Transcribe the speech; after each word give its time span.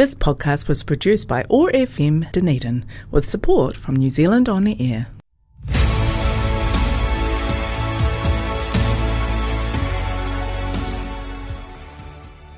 This 0.00 0.14
podcast 0.14 0.66
was 0.66 0.82
produced 0.82 1.28
by 1.28 1.44
OAR 1.50 1.70
FM 1.72 2.32
Dunedin 2.32 2.86
with 3.10 3.28
support 3.28 3.76
from 3.76 3.96
New 3.96 4.08
Zealand 4.08 4.48
On 4.48 4.64
the 4.64 4.74
Air. 4.80 5.08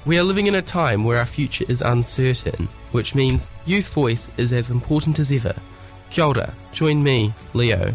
We 0.06 0.20
are 0.20 0.22
living 0.22 0.46
in 0.46 0.54
a 0.54 0.62
time 0.62 1.02
where 1.02 1.18
our 1.18 1.26
future 1.26 1.64
is 1.68 1.82
uncertain, 1.82 2.68
which 2.92 3.16
means 3.16 3.49
youth 3.67 3.93
voice 3.93 4.31
is 4.37 4.53
as 4.53 4.71
important 4.71 5.19
as 5.19 5.33
ever. 5.33 5.56
Kia 6.11 6.27
ora, 6.27 6.54
join 6.72 7.03
me, 7.03 7.35
Leo, 7.54 7.93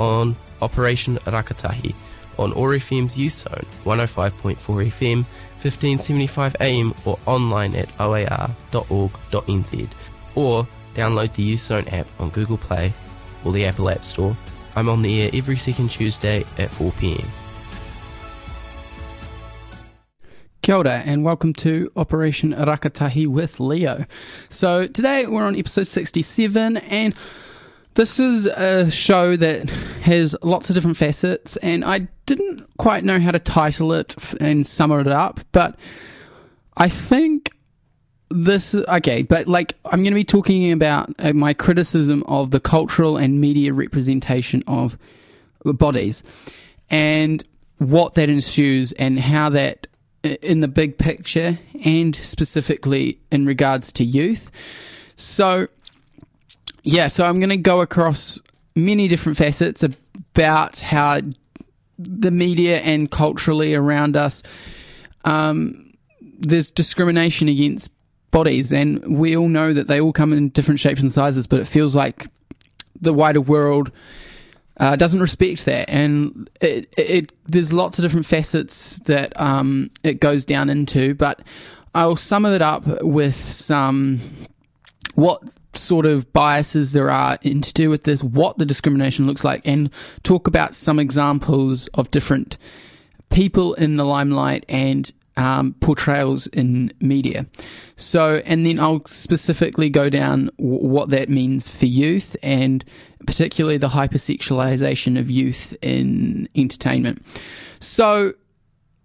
on 0.00 0.34
Operation 0.60 1.18
Rakatahi 1.18 1.94
on 2.36 2.52
OAR 2.54 2.74
FM's 2.74 3.16
Youth 3.16 3.34
Zone, 3.34 3.66
105.4 3.84 4.56
FM 4.56 5.24
1575 5.58 6.56
AM 6.60 6.94
or 7.04 7.18
online 7.26 7.74
at 7.74 7.88
oar.org.nz 8.00 9.88
or 10.34 10.66
download 10.94 11.32
the 11.34 11.42
Youth 11.42 11.60
Zone 11.60 11.88
app 11.88 12.06
on 12.20 12.30
Google 12.30 12.58
Play 12.58 12.92
or 13.44 13.52
the 13.52 13.64
Apple 13.64 13.90
App 13.90 14.04
Store. 14.04 14.36
I'm 14.76 14.88
on 14.88 15.02
the 15.02 15.22
air 15.22 15.30
every 15.32 15.56
second 15.56 15.90
Tuesday 15.90 16.40
at 16.58 16.70
4pm. 16.70 17.26
Kia 20.62 20.76
ora 20.76 21.02
and 21.04 21.24
welcome 21.24 21.54
to 21.54 21.90
Operation 21.96 22.52
Rakatahi 22.52 23.26
with 23.26 23.58
Leo. 23.58 24.04
So 24.50 24.86
today 24.86 25.26
we're 25.26 25.44
on 25.44 25.56
episode 25.56 25.86
67 25.86 26.76
and 26.76 27.14
this 27.98 28.20
is 28.20 28.46
a 28.46 28.88
show 28.92 29.34
that 29.34 29.68
has 30.02 30.36
lots 30.40 30.70
of 30.70 30.76
different 30.76 30.96
facets, 30.96 31.56
and 31.56 31.84
I 31.84 32.06
didn't 32.26 32.64
quite 32.76 33.02
know 33.02 33.18
how 33.18 33.32
to 33.32 33.40
title 33.40 33.92
it 33.92 34.14
and 34.40 34.64
sum 34.64 34.92
it 34.92 35.08
up, 35.08 35.40
but 35.50 35.76
I 36.76 36.88
think 36.88 37.50
this 38.30 38.74
okay 38.74 39.22
but 39.22 39.48
like 39.48 39.74
i'm 39.86 40.02
going 40.02 40.12
to 40.12 40.14
be 40.14 40.22
talking 40.22 40.70
about 40.70 41.10
uh, 41.18 41.32
my 41.32 41.54
criticism 41.54 42.22
of 42.26 42.50
the 42.50 42.60
cultural 42.60 43.16
and 43.16 43.40
media 43.40 43.72
representation 43.72 44.62
of 44.66 44.98
bodies 45.64 46.22
and 46.90 47.42
what 47.78 48.16
that 48.16 48.28
ensues 48.28 48.92
and 48.92 49.18
how 49.18 49.48
that 49.48 49.86
in 50.42 50.60
the 50.60 50.68
big 50.68 50.98
picture 50.98 51.58
and 51.86 52.14
specifically 52.16 53.18
in 53.30 53.46
regards 53.46 53.92
to 53.92 54.04
youth. 54.04 54.50
So 55.16 55.68
yeah, 56.88 57.08
so 57.08 57.26
I'm 57.26 57.38
going 57.38 57.50
to 57.50 57.58
go 57.58 57.82
across 57.82 58.40
many 58.74 59.08
different 59.08 59.36
facets 59.36 59.82
about 59.82 60.80
how 60.80 61.20
the 61.98 62.30
media 62.30 62.78
and 62.78 63.10
culturally 63.10 63.74
around 63.74 64.16
us, 64.16 64.42
um, 65.26 65.92
there's 66.20 66.70
discrimination 66.70 67.48
against 67.48 67.90
bodies, 68.30 68.72
and 68.72 69.18
we 69.18 69.36
all 69.36 69.48
know 69.48 69.74
that 69.74 69.86
they 69.86 70.00
all 70.00 70.14
come 70.14 70.32
in 70.32 70.48
different 70.48 70.80
shapes 70.80 71.02
and 71.02 71.12
sizes, 71.12 71.46
but 71.46 71.60
it 71.60 71.66
feels 71.66 71.94
like 71.94 72.28
the 72.98 73.12
wider 73.12 73.42
world 73.42 73.92
uh, 74.78 74.96
doesn't 74.96 75.20
respect 75.20 75.66
that, 75.66 75.90
and 75.90 76.48
it, 76.62 76.90
it, 76.96 77.10
it, 77.10 77.32
there's 77.48 77.70
lots 77.70 77.98
of 77.98 78.02
different 78.02 78.24
facets 78.24 78.96
that 79.00 79.38
um, 79.38 79.90
it 80.04 80.20
goes 80.20 80.46
down 80.46 80.70
into, 80.70 81.14
but 81.14 81.42
I'll 81.94 82.16
sum 82.16 82.46
it 82.46 82.62
up 82.62 83.02
with 83.02 83.36
some 83.36 84.20
what 85.16 85.42
sort 85.74 86.06
of 86.06 86.32
biases 86.32 86.92
there 86.92 87.10
are 87.10 87.38
in 87.42 87.60
to 87.62 87.72
do 87.72 87.90
with 87.90 88.04
this, 88.04 88.22
what 88.22 88.58
the 88.58 88.66
discrimination 88.66 89.26
looks 89.26 89.44
like, 89.44 89.66
and 89.66 89.90
talk 90.22 90.46
about 90.46 90.74
some 90.74 90.98
examples 90.98 91.86
of 91.88 92.10
different 92.10 92.58
people 93.30 93.74
in 93.74 93.96
the 93.96 94.04
limelight 94.04 94.64
and 94.68 95.12
um, 95.36 95.74
portrayals 95.80 96.48
in 96.48 96.92
media. 97.00 97.46
So, 97.96 98.42
and 98.44 98.66
then 98.66 98.80
I'll 98.80 99.04
specifically 99.06 99.88
go 99.88 100.10
down 100.10 100.50
w- 100.58 100.84
what 100.84 101.10
that 101.10 101.28
means 101.28 101.68
for 101.68 101.86
youth 101.86 102.36
and 102.42 102.84
particularly 103.26 103.78
the 103.78 103.88
hypersexualization 103.88 105.18
of 105.18 105.30
youth 105.30 105.76
in 105.80 106.48
entertainment. 106.56 107.24
So, 107.78 108.32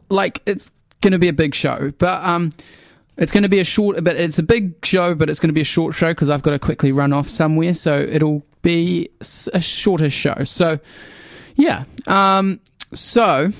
like, 0.10 0.42
it's 0.46 0.72
going 1.02 1.12
to 1.12 1.20
be 1.20 1.28
a 1.28 1.34
big 1.34 1.54
show, 1.54 1.94
but 2.00 2.24
um, 2.24 2.52
it's 3.18 3.32
going 3.32 3.44
to 3.44 3.50
be 3.50 3.60
a 3.60 3.64
short, 3.64 4.04
but 4.04 4.16
it's 4.16 4.40
a 4.40 4.44
big 4.44 4.84
show, 4.86 5.14
but 5.14 5.30
it's 5.30 5.40
going 5.40 5.50
to 5.50 5.54
be 5.54 5.62
a 5.62 5.66
short 5.66 5.94
show 5.94 6.10
because 6.10 6.30
I've 6.30 6.42
got 6.42 6.52
to 6.52 6.60
quickly 6.60 6.92
run 6.92 7.14
off 7.14 7.30
somewhere. 7.30 7.74
So 7.74 8.00
it'll 8.00 8.44
be 8.62 9.10
a 9.54 9.62
shorter 9.62 10.10
show. 10.10 10.44
So, 10.44 10.80
yeah. 11.56 11.84
Um, 12.08 12.60
so, 12.94 13.52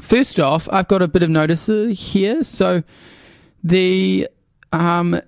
first 0.00 0.40
off, 0.40 0.68
I've 0.72 0.88
got 0.88 1.02
a 1.02 1.08
bit 1.08 1.22
of 1.22 1.30
notice 1.30 1.66
here. 1.66 2.42
So, 2.42 2.82
the 3.62 4.28
um, 4.72 5.20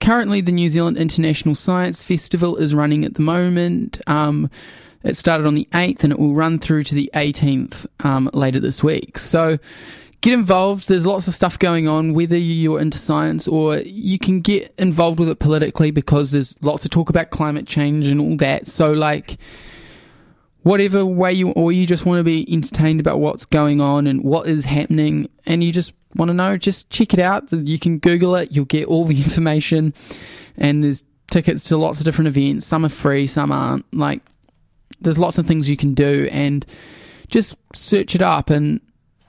currently 0.00 0.40
the 0.40 0.52
New 0.52 0.68
Zealand 0.68 0.96
International 0.96 1.54
Science 1.54 2.02
Festival 2.02 2.56
is 2.56 2.74
running 2.74 3.04
at 3.04 3.14
the 3.14 3.22
moment. 3.22 4.00
Um, 4.06 4.50
it 5.02 5.16
started 5.16 5.46
on 5.46 5.54
the 5.54 5.68
8th 5.72 6.02
and 6.02 6.12
it 6.14 6.18
will 6.18 6.34
run 6.34 6.58
through 6.58 6.84
to 6.84 6.94
the 6.94 7.10
18th 7.14 7.86
um, 8.00 8.30
later 8.32 8.58
this 8.58 8.82
week. 8.82 9.18
So, 9.18 9.58
get 10.24 10.32
involved. 10.32 10.88
There's 10.88 11.04
lots 11.04 11.28
of 11.28 11.34
stuff 11.34 11.58
going 11.58 11.86
on, 11.86 12.14
whether 12.14 12.36
you're 12.36 12.80
into 12.80 12.96
science 12.96 13.46
or 13.46 13.76
you 13.80 14.18
can 14.18 14.40
get 14.40 14.72
involved 14.78 15.20
with 15.20 15.28
it 15.28 15.38
politically 15.38 15.90
because 15.90 16.30
there's 16.30 16.56
lots 16.62 16.86
of 16.86 16.90
talk 16.90 17.10
about 17.10 17.28
climate 17.28 17.66
change 17.66 18.06
and 18.06 18.18
all 18.18 18.34
that. 18.38 18.66
So, 18.66 18.92
like, 18.92 19.36
whatever 20.62 21.04
way 21.04 21.34
you, 21.34 21.50
or 21.50 21.72
you 21.72 21.86
just 21.86 22.06
want 22.06 22.20
to 22.20 22.24
be 22.24 22.50
entertained 22.50 23.00
about 23.00 23.20
what's 23.20 23.44
going 23.44 23.82
on 23.82 24.06
and 24.06 24.24
what 24.24 24.48
is 24.48 24.64
happening, 24.64 25.28
and 25.44 25.62
you 25.62 25.70
just 25.70 25.92
want 26.14 26.30
to 26.30 26.34
know, 26.34 26.56
just 26.56 26.88
check 26.88 27.12
it 27.12 27.20
out. 27.20 27.52
You 27.52 27.78
can 27.78 27.98
Google 27.98 28.34
it, 28.36 28.50
you'll 28.50 28.64
get 28.64 28.88
all 28.88 29.04
the 29.04 29.18
information, 29.22 29.92
and 30.56 30.82
there's 30.82 31.04
tickets 31.30 31.64
to 31.64 31.76
lots 31.76 31.98
of 31.98 32.06
different 32.06 32.28
events. 32.28 32.64
Some 32.64 32.86
are 32.86 32.88
free, 32.88 33.26
some 33.26 33.52
aren't. 33.52 33.92
Like, 33.92 34.22
there's 35.02 35.18
lots 35.18 35.36
of 35.36 35.46
things 35.46 35.68
you 35.68 35.76
can 35.76 35.92
do, 35.92 36.30
and 36.32 36.64
just 37.28 37.58
search 37.74 38.14
it 38.14 38.22
up 38.22 38.48
and 38.48 38.80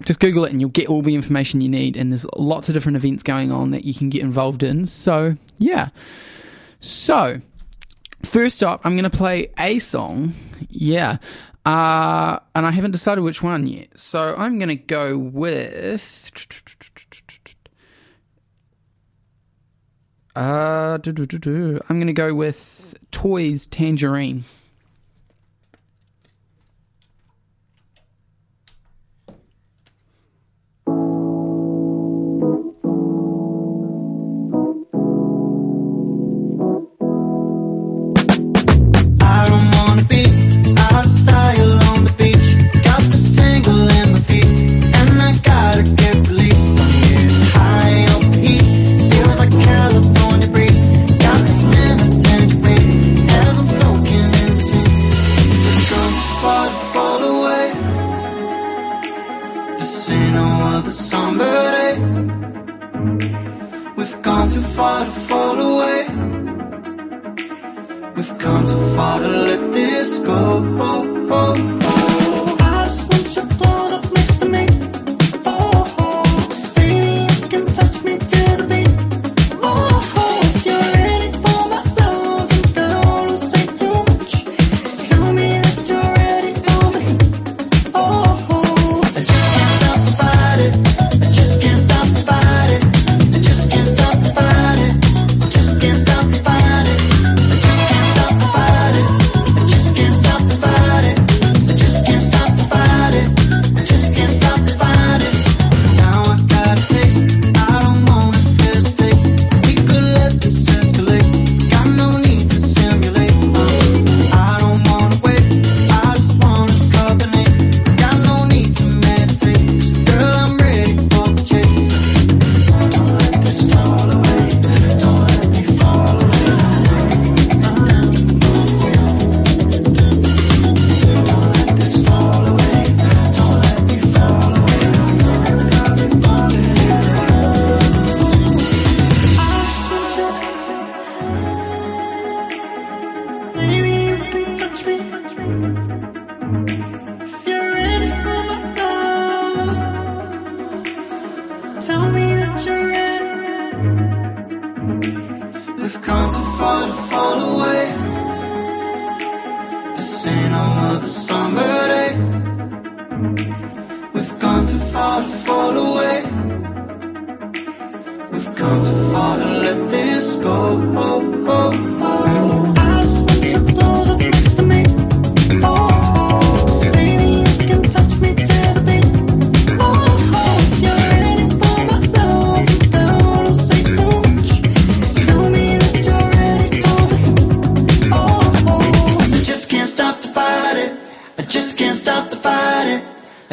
just 0.05 0.19
Google 0.19 0.45
it 0.45 0.51
and 0.51 0.61
you'll 0.61 0.69
get 0.69 0.88
all 0.88 1.01
the 1.01 1.16
information 1.16 1.61
you 1.61 1.69
need. 1.69 1.97
And 1.97 2.11
there's 2.11 2.25
lots 2.35 2.69
of 2.69 2.73
different 2.73 2.95
events 2.95 3.23
going 3.23 3.51
on 3.51 3.71
that 3.71 3.83
you 3.83 3.93
can 3.93 4.09
get 4.09 4.21
involved 4.21 4.63
in. 4.63 4.85
So, 4.85 5.35
yeah. 5.57 5.89
So, 6.79 7.41
first 8.23 8.63
up, 8.63 8.81
I'm 8.85 8.93
going 8.93 9.09
to 9.09 9.16
play 9.16 9.51
a 9.57 9.79
song. 9.79 10.33
Yeah. 10.69 11.17
Uh, 11.66 12.39
and 12.53 12.66
I 12.66 12.71
haven't 12.71 12.91
decided 12.91 13.21
which 13.21 13.41
one 13.41 13.67
yet. 13.67 13.99
So, 13.99 14.35
I'm 14.38 14.59
going 14.59 14.69
to 14.69 14.75
go 14.75 15.17
with. 15.17 16.31
Uh, 20.35 20.99
I'm 21.03 21.97
going 21.97 22.07
to 22.07 22.13
go 22.13 22.33
with 22.33 22.95
Toys 23.11 23.67
Tangerine. 23.67 24.43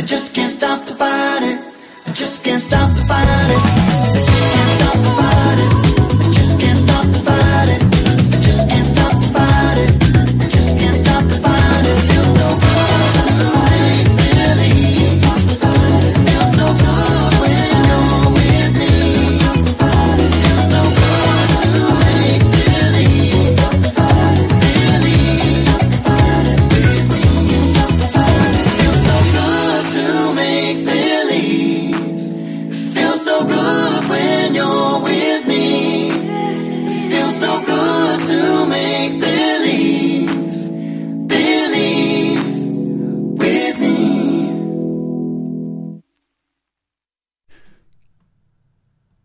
I 0.03 0.05
just 0.05 0.35
can't 0.35 0.42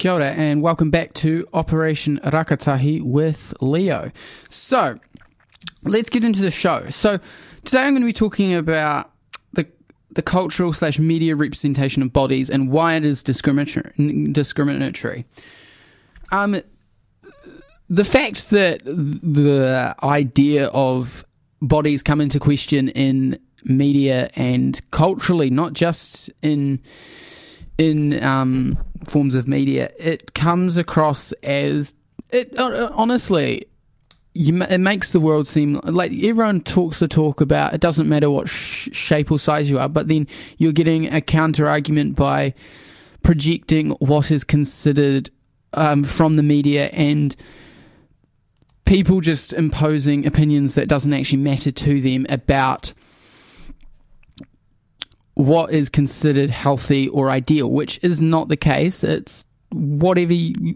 Kia 0.08 0.14
ora 0.14 0.32
and 0.32 0.62
welcome 0.62 0.90
back 0.90 1.14
to 1.16 1.46
Operation 1.54 2.18
Rakatahi 2.24 3.02
with 3.02 3.54
Leo. 3.60 4.10
So, 4.48 4.98
let's 5.84 6.08
get 6.08 6.24
into 6.24 6.42
the 6.42 6.50
show. 6.50 6.90
So, 6.92 7.20
today 7.66 7.82
I'm 7.82 7.92
going 7.92 8.04
to 8.04 8.06
be 8.06 8.14
talking 8.14 8.54
about 8.54 9.12
the 9.52 9.68
the 10.12 10.22
cultural 10.22 10.72
slash 10.72 10.98
media 10.98 11.36
representation 11.36 12.02
of 12.04 12.14
bodies 12.14 12.50
and 12.50 12.72
why 12.72 12.94
it 12.94 13.04
is 13.04 13.22
discriminatory. 13.22 14.32
discriminatory. 14.32 15.26
Um, 16.32 16.62
the 17.90 18.06
fact 18.06 18.50
that 18.52 18.86
the 18.86 19.94
idea 20.04 20.68
of 20.68 21.26
bodies 21.62 22.02
come 22.02 22.22
into 22.22 22.40
question 22.40 22.88
in 22.88 23.38
media 23.66 24.30
and 24.38 24.80
culturally, 24.92 25.50
not 25.50 25.74
just 25.74 26.32
in 26.42 26.80
in 27.78 28.24
um, 28.24 28.78
forms 29.06 29.36
of 29.36 29.48
media, 29.48 29.92
it 29.98 30.34
comes 30.34 30.78
across 30.78 31.32
as 31.44 31.96
it 32.30 32.58
uh, 32.58 32.92
honestly. 32.94 33.68
You, 34.34 34.62
it 34.62 34.78
makes 34.78 35.14
the 35.14 35.20
world 35.20 35.48
seem 35.48 35.80
like 35.84 36.12
everyone 36.12 36.62
talks 36.62 37.00
the 37.00 37.08
talk 37.08 37.42
about 37.42 37.74
it 37.74 37.82
doesn't 37.82 38.08
matter 38.08 38.30
what 38.30 38.48
sh- 38.48 38.90
shape 38.92 39.32
or 39.32 39.40
size 39.40 39.68
you 39.68 39.80
are, 39.80 39.90
but 39.90 40.10
then 40.10 40.28
you're 40.60 40.74
getting 40.74 41.12
a 41.12 41.22
counter 41.22 41.68
argument 41.68 42.16
by 42.16 42.54
projecting 43.24 43.90
what 43.94 44.30
is 44.30 44.44
considered 44.44 45.32
um, 45.74 46.04
from 46.04 46.36
the 46.36 46.44
media 46.44 46.88
and 46.90 47.36
people 48.86 49.20
just 49.22 49.54
imposing 49.54 50.26
opinions 50.26 50.76
that 50.76 50.88
doesn't 50.88 51.14
actually 51.14 51.40
matter 51.40 51.72
to 51.72 52.00
them 52.00 52.26
about 52.30 52.94
what 55.38 55.72
is 55.72 55.88
considered 55.88 56.50
healthy 56.50 57.08
or 57.10 57.30
ideal, 57.30 57.70
which 57.70 58.00
is 58.02 58.24
not 58.24 58.48
the 58.48 58.58
case. 58.58 59.04
It's 59.04 59.46
whatever 59.72 60.34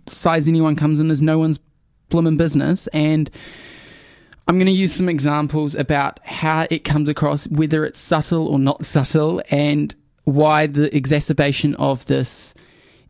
size 0.08 0.48
anyone 0.48 0.76
comes 0.76 1.00
in 1.00 1.10
is 1.10 1.20
no 1.20 1.40
one's 1.40 1.60
blooming 2.10 2.38
business. 2.38 2.86
And 2.94 3.28
I'm 4.48 4.60
going 4.60 4.68
to 4.68 4.72
use 4.72 4.94
some 4.94 5.10
examples 5.10 5.74
about 5.74 6.20
how 6.24 6.68
it 6.70 6.84
comes 6.84 7.10
across, 7.10 7.48
whether 7.48 7.84
it's 7.84 8.00
subtle 8.00 8.48
or 8.48 8.60
not 8.60 8.86
subtle, 8.86 9.42
and 9.50 9.96
why 10.26 10.68
the 10.68 10.96
exacerbation 10.96 11.74
of 11.76 12.06
this 12.06 12.54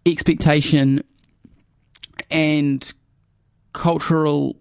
expectation 0.06 1.04
and 2.30 2.94
cultural 3.74 4.56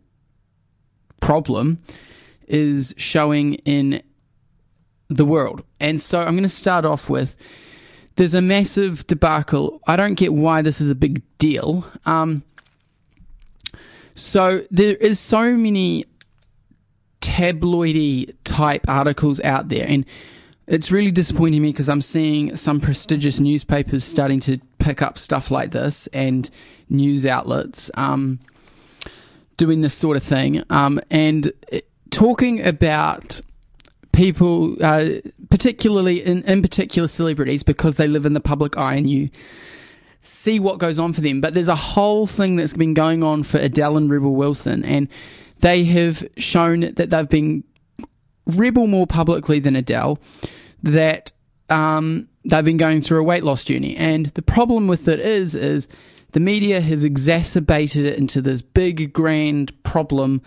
problem 1.20 1.78
is 2.48 2.92
showing 2.96 3.54
in 3.54 4.02
the 5.10 5.24
world. 5.24 5.62
And 5.80 6.00
so 6.00 6.20
I'm 6.20 6.32
going 6.32 6.42
to 6.44 6.48
start 6.48 6.84
off 6.84 7.10
with 7.10 7.36
there's 8.16 8.34
a 8.34 8.42
massive 8.42 9.06
debacle. 9.06 9.80
I 9.86 9.96
don't 9.96 10.14
get 10.14 10.32
why 10.32 10.62
this 10.62 10.80
is 10.80 10.90
a 10.90 10.94
big 10.94 11.22
deal. 11.38 11.84
Um, 12.06 12.42
so 14.14 14.64
there 14.70 14.94
is 14.96 15.18
so 15.18 15.52
many 15.56 16.04
tabloidy 17.20 18.34
type 18.44 18.88
articles 18.88 19.40
out 19.40 19.68
there, 19.68 19.86
and 19.86 20.04
it's 20.66 20.92
really 20.92 21.10
disappointing 21.10 21.62
me 21.62 21.70
because 21.72 21.88
I'm 21.88 22.02
seeing 22.02 22.54
some 22.56 22.80
prestigious 22.80 23.40
newspapers 23.40 24.04
starting 24.04 24.40
to 24.40 24.58
pick 24.78 25.02
up 25.02 25.18
stuff 25.18 25.50
like 25.50 25.70
this 25.70 26.06
and 26.08 26.48
news 26.88 27.26
outlets 27.26 27.90
um, 27.94 28.38
doing 29.56 29.80
this 29.80 29.94
sort 29.94 30.16
of 30.16 30.22
thing, 30.22 30.62
um, 30.70 31.00
and 31.10 31.52
it, 31.68 31.88
talking 32.10 32.64
about 32.64 33.40
people, 34.12 34.76
uh, 34.82 35.20
particularly 35.50 36.24
in, 36.24 36.42
in 36.44 36.62
particular 36.62 37.08
celebrities, 37.08 37.62
because 37.62 37.96
they 37.96 38.06
live 38.06 38.26
in 38.26 38.34
the 38.34 38.40
public 38.40 38.76
eye 38.76 38.94
and 38.94 39.08
you 39.08 39.30
see 40.22 40.60
what 40.60 40.78
goes 40.78 40.98
on 40.98 41.12
for 41.12 41.20
them. 41.20 41.40
But 41.40 41.54
there's 41.54 41.68
a 41.68 41.76
whole 41.76 42.26
thing 42.26 42.56
that's 42.56 42.72
been 42.72 42.94
going 42.94 43.22
on 43.22 43.42
for 43.42 43.58
Adele 43.58 43.96
and 43.96 44.10
Rebel 44.10 44.34
Wilson, 44.34 44.84
and 44.84 45.08
they 45.60 45.84
have 45.84 46.26
shown 46.36 46.80
that 46.80 47.10
they've 47.10 47.28
been 47.28 47.64
Rebel 48.46 48.86
more 48.86 49.06
publicly 49.06 49.60
than 49.60 49.76
Adele, 49.76 50.18
that 50.82 51.32
um, 51.68 52.28
they've 52.44 52.64
been 52.64 52.76
going 52.76 53.00
through 53.02 53.20
a 53.20 53.24
weight 53.24 53.44
loss 53.44 53.64
journey. 53.64 53.96
And 53.96 54.26
the 54.26 54.42
problem 54.42 54.88
with 54.88 55.08
it 55.08 55.20
is, 55.20 55.54
is 55.54 55.86
the 56.32 56.40
media 56.40 56.80
has 56.80 57.04
exacerbated 57.04 58.06
it 58.06 58.18
into 58.18 58.40
this 58.42 58.62
big, 58.62 59.12
grand 59.12 59.82
problem 59.82 60.42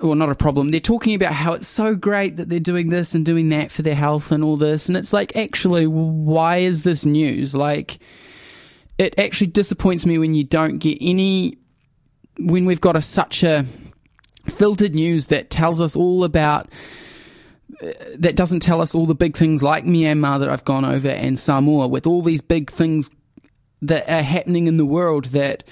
well, 0.00 0.14
not 0.14 0.30
a 0.30 0.34
problem. 0.34 0.70
They're 0.70 0.80
talking 0.80 1.14
about 1.14 1.32
how 1.32 1.52
it's 1.52 1.68
so 1.68 1.94
great 1.94 2.36
that 2.36 2.48
they're 2.48 2.60
doing 2.60 2.88
this 2.88 3.14
and 3.14 3.24
doing 3.24 3.48
that 3.50 3.70
for 3.70 3.82
their 3.82 3.94
health 3.94 4.32
and 4.32 4.44
all 4.44 4.56
this. 4.56 4.88
And 4.88 4.96
it's 4.96 5.12
like, 5.12 5.36
actually, 5.36 5.86
why 5.86 6.58
is 6.58 6.84
this 6.84 7.04
news? 7.04 7.54
Like, 7.54 7.98
it 8.98 9.18
actually 9.18 9.48
disappoints 9.48 10.06
me 10.06 10.18
when 10.18 10.34
you 10.34 10.44
don't 10.44 10.78
get 10.78 10.98
any, 11.00 11.58
when 12.38 12.64
we've 12.64 12.80
got 12.80 12.96
a, 12.96 13.02
such 13.02 13.42
a 13.42 13.64
filtered 14.48 14.94
news 14.94 15.26
that 15.28 15.50
tells 15.50 15.80
us 15.80 15.94
all 15.94 16.24
about, 16.24 16.68
uh, 17.82 17.92
that 18.16 18.36
doesn't 18.36 18.60
tell 18.60 18.80
us 18.80 18.94
all 18.94 19.06
the 19.06 19.14
big 19.14 19.36
things 19.36 19.62
like 19.62 19.84
Myanmar 19.84 20.40
that 20.40 20.48
I've 20.48 20.64
gone 20.64 20.84
over 20.84 21.08
and 21.08 21.38
Samoa 21.38 21.86
with 21.88 22.06
all 22.06 22.22
these 22.22 22.40
big 22.40 22.70
things 22.70 23.10
that 23.82 24.08
are 24.08 24.22
happening 24.22 24.66
in 24.66 24.76
the 24.76 24.86
world 24.86 25.26
that 25.26 25.64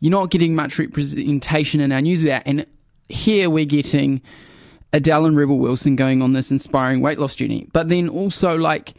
you're 0.00 0.10
not 0.10 0.30
getting 0.30 0.54
much 0.54 0.78
representation 0.78 1.80
in 1.80 1.92
our 1.92 2.00
news 2.00 2.22
about. 2.22 2.42
And 2.46 2.66
here 3.10 3.50
we're 3.50 3.64
getting 3.64 4.22
Adele 4.92 5.26
and 5.26 5.36
Rebel 5.36 5.58
Wilson 5.58 5.96
going 5.96 6.22
on 6.22 6.32
this 6.32 6.50
inspiring 6.50 7.00
weight 7.00 7.18
loss 7.18 7.34
journey. 7.34 7.68
But 7.72 7.88
then 7.88 8.08
also, 8.08 8.56
like, 8.58 8.94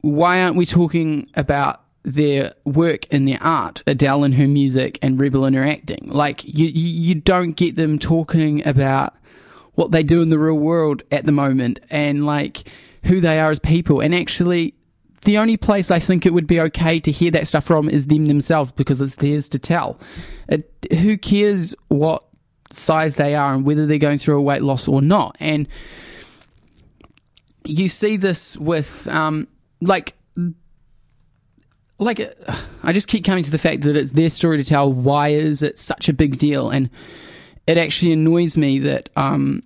why 0.00 0.42
aren't 0.42 0.56
we 0.56 0.66
talking 0.66 1.28
about 1.34 1.82
their 2.02 2.54
work 2.64 3.06
in 3.06 3.26
their 3.26 3.42
art, 3.42 3.82
Adele 3.86 4.24
and 4.24 4.34
her 4.34 4.48
music 4.48 4.98
and 5.02 5.20
Rebel 5.20 5.44
in 5.44 5.54
her 5.54 5.64
acting? 5.64 6.08
Like, 6.08 6.44
you, 6.44 6.66
you, 6.66 6.88
you 6.88 7.14
don't 7.14 7.52
get 7.52 7.76
them 7.76 7.98
talking 7.98 8.66
about 8.66 9.14
what 9.74 9.92
they 9.92 10.02
do 10.02 10.20
in 10.20 10.30
the 10.30 10.38
real 10.38 10.58
world 10.58 11.02
at 11.10 11.24
the 11.26 11.32
moment 11.32 11.80
and, 11.90 12.26
like, 12.26 12.68
who 13.04 13.20
they 13.20 13.40
are 13.40 13.50
as 13.50 13.58
people. 13.58 14.00
And 14.00 14.14
actually, 14.14 14.74
the 15.22 15.38
only 15.38 15.56
place 15.56 15.90
I 15.90 15.98
think 15.98 16.26
it 16.26 16.34
would 16.34 16.46
be 16.46 16.60
okay 16.60 17.00
to 17.00 17.10
hear 17.10 17.30
that 17.30 17.46
stuff 17.46 17.64
from 17.64 17.88
is 17.88 18.06
them 18.06 18.26
themselves 18.26 18.72
because 18.72 19.00
it's 19.00 19.16
theirs 19.16 19.48
to 19.50 19.58
tell. 19.58 19.98
It, 20.48 20.70
who 20.98 21.16
cares 21.16 21.74
what 21.88 22.24
size 22.70 23.16
they 23.16 23.34
are 23.34 23.54
and 23.54 23.64
whether 23.64 23.86
they're 23.86 23.98
going 23.98 24.18
through 24.18 24.38
a 24.38 24.42
weight 24.42 24.62
loss 24.62 24.88
or 24.88 25.02
not. 25.02 25.36
And 25.40 25.68
you 27.64 27.88
see 27.88 28.16
this 28.16 28.56
with, 28.56 29.06
um, 29.08 29.48
like, 29.80 30.14
like 31.98 32.20
uh, 32.20 32.56
I 32.82 32.92
just 32.92 33.08
keep 33.08 33.24
coming 33.24 33.44
to 33.44 33.50
the 33.50 33.58
fact 33.58 33.82
that 33.82 33.96
it's 33.96 34.12
their 34.12 34.30
story 34.30 34.56
to 34.56 34.64
tell. 34.64 34.92
Why 34.92 35.28
is 35.28 35.62
it 35.62 35.78
such 35.78 36.08
a 36.08 36.12
big 36.12 36.38
deal? 36.38 36.70
And 36.70 36.90
it 37.66 37.76
actually 37.76 38.12
annoys 38.12 38.56
me 38.56 38.78
that 38.80 39.10
um, 39.16 39.62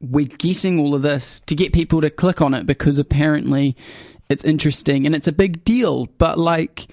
we're 0.00 0.26
getting 0.26 0.78
all 0.78 0.94
of 0.94 1.02
this 1.02 1.40
to 1.40 1.54
get 1.54 1.72
people 1.72 2.00
to 2.00 2.10
click 2.10 2.40
on 2.40 2.54
it 2.54 2.66
because 2.66 2.98
apparently 2.98 3.76
it's 4.28 4.44
interesting 4.44 5.06
and 5.06 5.14
it's 5.14 5.26
a 5.26 5.32
big 5.32 5.64
deal. 5.64 6.06
But 6.18 6.38
like, 6.38 6.86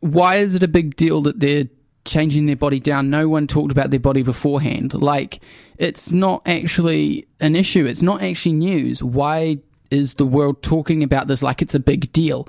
why 0.00 0.36
is 0.36 0.54
it 0.54 0.62
a 0.62 0.68
big 0.68 0.96
deal 0.96 1.22
that 1.22 1.40
they're 1.40 1.68
changing 2.04 2.46
their 2.46 2.56
body 2.56 2.80
down? 2.80 3.10
No 3.10 3.28
one 3.28 3.46
talked 3.46 3.72
about 3.72 3.90
their 3.90 4.00
body 4.00 4.22
beforehand. 4.22 4.94
Like, 4.94 5.40
it's 5.78 6.12
not 6.12 6.42
actually 6.46 7.26
an 7.40 7.56
issue. 7.56 7.86
It's 7.86 8.02
not 8.02 8.22
actually 8.22 8.54
news. 8.54 9.02
Why 9.02 9.58
is 9.90 10.14
the 10.14 10.26
world 10.26 10.62
talking 10.62 11.02
about 11.02 11.26
this 11.26 11.42
like 11.42 11.62
it's 11.62 11.74
a 11.74 11.80
big 11.80 12.12
deal? 12.12 12.48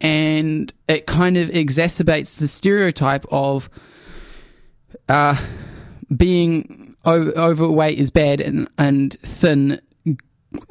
And 0.00 0.72
it 0.88 1.06
kind 1.06 1.36
of 1.36 1.48
exacerbates 1.50 2.36
the 2.36 2.48
stereotype 2.48 3.24
of 3.30 3.70
uh, 5.08 5.36
being 6.14 6.96
o- 7.04 7.32
overweight 7.32 7.98
is 7.98 8.10
bad 8.10 8.40
and, 8.40 8.68
and 8.76 9.14
thin 9.22 9.80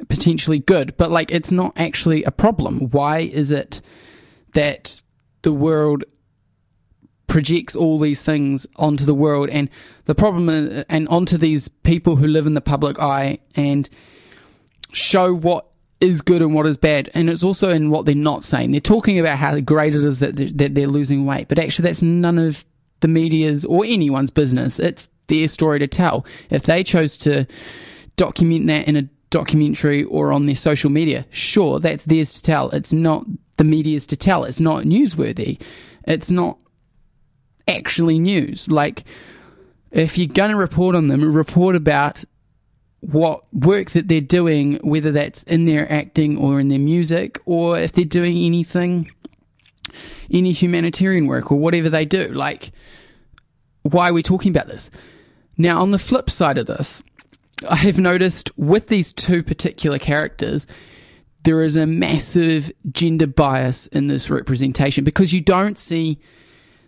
potentially 0.08 0.58
good. 0.58 0.96
But 0.96 1.10
like, 1.10 1.32
it's 1.32 1.52
not 1.52 1.72
actually 1.76 2.24
a 2.24 2.30
problem. 2.30 2.90
Why 2.90 3.18
is 3.18 3.50
it 3.50 3.80
that 4.54 5.02
the 5.42 5.52
world 5.52 6.04
projects 7.36 7.76
all 7.76 7.98
these 7.98 8.22
things 8.22 8.66
onto 8.76 9.04
the 9.04 9.14
world. 9.14 9.50
And 9.50 9.68
the 10.06 10.14
problem 10.14 10.48
is, 10.48 10.86
and 10.88 11.06
onto 11.08 11.36
these 11.36 11.68
people 11.68 12.16
who 12.16 12.26
live 12.26 12.46
in 12.46 12.54
the 12.54 12.62
public 12.62 12.98
eye 12.98 13.40
and 13.54 13.90
show 14.92 15.34
what 15.34 15.66
is 16.00 16.22
good 16.22 16.40
and 16.40 16.54
what 16.54 16.64
is 16.64 16.78
bad. 16.78 17.10
And 17.12 17.28
it's 17.28 17.42
also 17.42 17.68
in 17.68 17.90
what 17.90 18.06
they're 18.06 18.14
not 18.14 18.42
saying. 18.42 18.70
They're 18.70 18.80
talking 18.80 19.18
about 19.18 19.36
how 19.36 19.60
great 19.60 19.94
it 19.94 20.02
is 20.02 20.20
that 20.20 20.34
that 20.56 20.74
they're 20.74 20.86
losing 20.86 21.26
weight. 21.26 21.48
But 21.48 21.58
actually 21.58 21.82
that's 21.82 22.00
none 22.00 22.38
of 22.38 22.64
the 23.00 23.08
media's 23.08 23.66
or 23.66 23.84
anyone's 23.84 24.30
business. 24.30 24.80
It's 24.80 25.06
their 25.26 25.46
story 25.46 25.78
to 25.80 25.86
tell. 25.86 26.24
If 26.48 26.62
they 26.62 26.82
chose 26.82 27.18
to 27.18 27.46
document 28.16 28.66
that 28.68 28.88
in 28.88 28.96
a 28.96 29.02
documentary 29.28 30.04
or 30.04 30.32
on 30.32 30.46
their 30.46 30.56
social 30.56 30.88
media 30.88 31.26
sure 31.28 31.80
that's 31.80 32.06
theirs 32.06 32.32
to 32.32 32.42
tell. 32.42 32.70
It's 32.70 32.94
not 32.94 33.26
the 33.58 33.64
media's 33.64 34.06
to 34.06 34.16
tell. 34.16 34.44
It's 34.44 34.58
not 34.58 34.84
newsworthy. 34.84 35.60
It's 36.04 36.30
not 36.30 36.56
actually 37.66 38.18
news. 38.18 38.68
Like, 38.68 39.04
if 39.90 40.18
you're 40.18 40.26
going 40.26 40.50
to 40.50 40.56
report 40.56 40.94
on 40.94 41.08
them, 41.08 41.32
report 41.32 41.76
about 41.76 42.24
what 43.00 43.44
work 43.52 43.90
that 43.90 44.08
they're 44.08 44.20
doing, 44.20 44.74
whether 44.82 45.12
that's 45.12 45.42
in 45.44 45.64
their 45.64 45.90
acting 45.90 46.36
or 46.36 46.60
in 46.60 46.68
their 46.68 46.78
music, 46.78 47.40
or 47.44 47.78
if 47.78 47.92
they're 47.92 48.04
doing 48.04 48.36
anything, 48.38 49.10
any 50.30 50.52
humanitarian 50.52 51.26
work 51.26 51.52
or 51.52 51.58
whatever 51.58 51.88
they 51.88 52.04
do. 52.04 52.28
Like, 52.28 52.72
why 53.82 54.10
are 54.10 54.12
we 54.12 54.22
talking 54.22 54.50
about 54.50 54.68
this? 54.68 54.90
Now, 55.56 55.80
on 55.80 55.90
the 55.90 55.98
flip 55.98 56.28
side 56.28 56.58
of 56.58 56.66
this, 56.66 57.02
I 57.68 57.76
have 57.76 57.98
noticed 57.98 58.50
with 58.58 58.88
these 58.88 59.12
two 59.12 59.42
particular 59.42 59.98
characters, 59.98 60.66
there 61.44 61.62
is 61.62 61.76
a 61.76 61.86
massive 61.86 62.72
gender 62.90 63.26
bias 63.26 63.86
in 63.88 64.08
this 64.08 64.28
representation 64.30 65.04
because 65.04 65.32
you 65.32 65.40
don't 65.40 65.78
see 65.78 66.18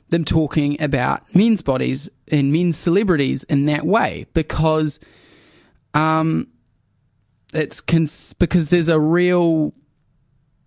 them 0.09 0.25
talking 0.25 0.81
about 0.81 1.23
men's 1.35 1.62
bodies 1.62 2.09
and 2.29 2.53
men's 2.53 2.77
celebrities 2.77 3.45
in 3.45 3.67
that 3.67 3.85
way 3.85 4.27
because 4.35 5.00
um 5.95 6.47
it's 7.55 7.81
cons- 7.81 8.35
because 8.35 8.69
there's 8.69 8.88
a 8.88 9.00
real 9.00 9.73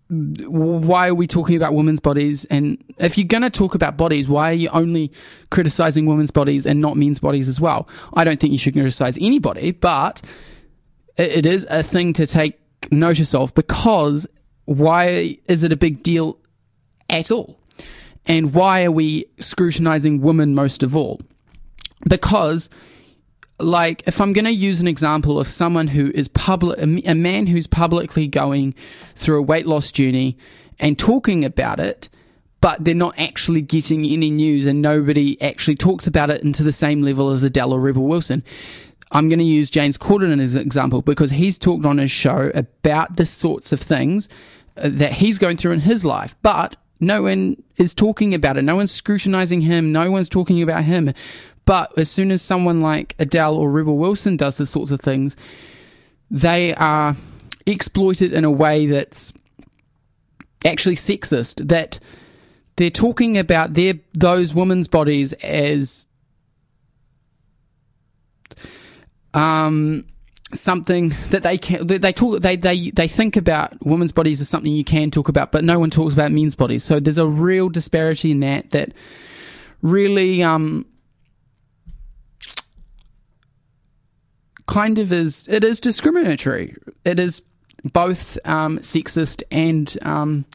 why 0.10 1.08
are 1.08 1.16
we 1.16 1.26
talking 1.26 1.56
about 1.56 1.74
women's 1.74 2.02
bodies? 2.02 2.44
And 2.46 2.84
if 2.98 3.18
you're 3.18 3.26
going 3.26 3.44
to 3.44 3.50
talk 3.50 3.76
about 3.76 3.96
bodies 3.96 4.28
why 4.28 4.52
are 4.52 4.56
you 4.56 4.70
only 4.70 5.12
criticizing 5.52 6.06
women's 6.06 6.32
bodies 6.32 6.66
and 6.66 6.82
not 6.82 6.98
men's 6.98 7.20
bodies 7.20 7.48
as 7.48 7.62
well? 7.62 7.88
I 8.14 8.24
don't 8.24 8.40
think 8.40 8.52
you 8.52 8.60
should 8.60 8.74
criticize 8.74 9.18
anybody 9.20 9.72
but 9.72 10.22
it, 11.18 11.38
it 11.38 11.46
is 11.46 11.66
a 11.70 11.84
thing 11.84 12.14
to 12.14 12.28
take 12.28 12.60
notice 12.92 13.34
of 13.34 13.54
because 13.54 14.28
why 14.66 15.38
is 15.48 15.64
it 15.64 15.72
a 15.72 15.78
big 15.78 16.04
deal 16.04 16.38
at 17.10 17.32
all 17.32 17.61
and 18.26 18.54
why 18.54 18.84
are 18.86 18.92
we 18.92 19.26
scrutinizing 19.40 20.22
women 20.22 20.54
most 20.54 20.84
of 20.84 20.96
all? 20.96 21.22
Because, 22.08 22.70
like, 23.60 24.04
if 24.08 24.22
I'm 24.22 24.34
going 24.34 24.46
to 24.46 24.52
use 24.52 24.80
an 24.82 24.88
example 24.88 25.40
of 25.40 25.48
someone 25.48 25.88
who 25.88 26.12
is 26.14 26.28
public, 26.28 26.80
a 26.82 27.16
man 27.16 27.48
who's 27.48 27.68
publicly 27.68 28.28
going 28.28 28.76
through 29.16 29.40
a 29.40 29.44
weight 29.44 29.66
loss 29.66 29.92
journey 29.92 30.38
and 30.80 30.98
talking 30.98 31.44
about 31.46 31.80
it, 31.80 32.10
but 32.60 32.84
they're 32.84 32.94
not 32.94 33.20
actually 33.20 33.62
getting 33.62 34.06
any 34.06 34.30
news 34.30 34.68
and 34.68 34.82
nobody 34.82 35.42
actually 35.42 35.76
talks 35.76 36.06
about 36.06 36.30
it 36.30 36.44
into 36.44 36.64
the 36.64 36.72
same 36.72 37.02
level 37.02 37.32
as 37.32 37.44
Adele 37.44 37.74
or 37.74 37.80
Rebel 37.80 38.06
Wilson. 38.06 38.44
I'm 39.12 39.28
going 39.28 39.40
to 39.40 39.46
use 39.46 39.70
James 39.70 39.98
Corden 39.98 40.40
as 40.40 40.56
an 40.56 40.62
example 40.62 41.02
because 41.02 41.32
he's 41.32 41.58
talked 41.58 41.86
on 41.86 41.98
his 41.98 42.12
show 42.12 42.52
about 42.54 43.18
the 43.18 43.26
sorts 43.26 43.72
of 43.72 43.80
things 43.82 44.30
uh, 44.78 44.90
that 44.90 45.14
he's 45.14 45.38
going 45.38 45.58
through 45.58 45.74
in 45.74 45.82
his 45.82 46.06
life, 46.06 46.36
but 46.42 46.78
no 47.02 47.24
one 47.24 47.62
is 47.78 47.96
talking 47.96 48.34
about 48.36 48.58
it. 48.58 48.62
No 48.62 48.76
one's 48.76 48.92
scrutinizing 48.92 49.62
him. 49.62 49.92
No 49.92 50.12
one's 50.12 50.30
talking 50.30 50.62
about 50.62 50.84
him. 50.84 51.14
But 51.66 51.98
as 51.98 52.10
soon 52.12 52.32
as 52.32 52.44
someone 52.44 52.80
like 52.80 53.16
Adele 53.18 53.56
or 53.56 53.72
Rebel 53.72 53.98
Wilson 53.98 54.38
does 54.38 54.58
this 54.58 54.70
sorts 54.70 54.92
of 54.92 55.02
things, 55.02 55.36
they 56.30 56.76
are 56.76 57.16
exploited 57.66 58.34
in 58.34 58.46
a 58.46 58.52
way 58.52 58.86
that's 58.86 59.34
actually 60.64 60.96
sexist. 60.96 61.68
That 61.68 62.00
they're 62.76 62.92
talking 62.92 63.36
about 63.38 63.74
their 63.74 63.96
those 64.14 64.54
women's 64.54 64.88
bodies 64.88 65.34
as 65.34 66.06
um 69.34 70.06
something 70.54 71.14
that 71.30 71.44
they 71.44 71.58
can 71.58 71.88
they 71.88 72.14
talk 72.14 72.42
they 72.42 72.56
they 72.56 72.92
they 72.92 73.08
think 73.08 73.36
about 73.38 73.74
women's 73.86 74.12
bodies 74.12 74.42
as 74.42 74.50
something 74.50 74.72
you 74.72 74.84
can 74.84 75.12
talk 75.12 75.30
about 75.30 75.52
but 75.52 75.64
no 75.64 75.80
one 75.80 75.90
talks 75.90 76.14
about 76.14 76.32
men's 76.32 76.56
bodies. 76.56 76.84
So 76.84 77.00
there's 77.00 77.18
a 77.18 77.28
real 77.28 77.70
disparity 77.70 78.32
in 78.32 78.40
that 78.42 78.72
that 78.72 78.94
really 79.82 80.44
um 80.44 80.86
kind 84.68 85.00
of 85.00 85.12
is 85.12 85.46
it 85.48 85.64
is 85.64 85.80
discriminatory. 85.80 86.76
It 87.06 87.20
is 87.20 87.42
both 87.94 88.38
um 88.46 88.80
sexist 88.80 89.44
and 89.52 89.98
um 90.02 90.46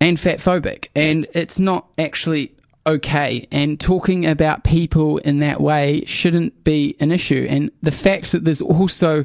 and 0.00 0.18
fat 0.18 0.38
phobic 0.38 0.88
and 0.96 1.26
it's 1.32 1.58
not 1.58 1.86
actually 1.98 2.52
okay 2.86 3.46
and 3.50 3.78
talking 3.78 4.26
about 4.26 4.64
people 4.64 5.18
in 5.18 5.38
that 5.38 5.60
way 5.60 6.04
shouldn't 6.04 6.64
be 6.64 6.96
an 7.00 7.12
issue. 7.12 7.46
And 7.48 7.70
the 7.82 7.92
fact 7.92 8.32
that 8.32 8.44
there's 8.44 8.60
also 8.60 9.24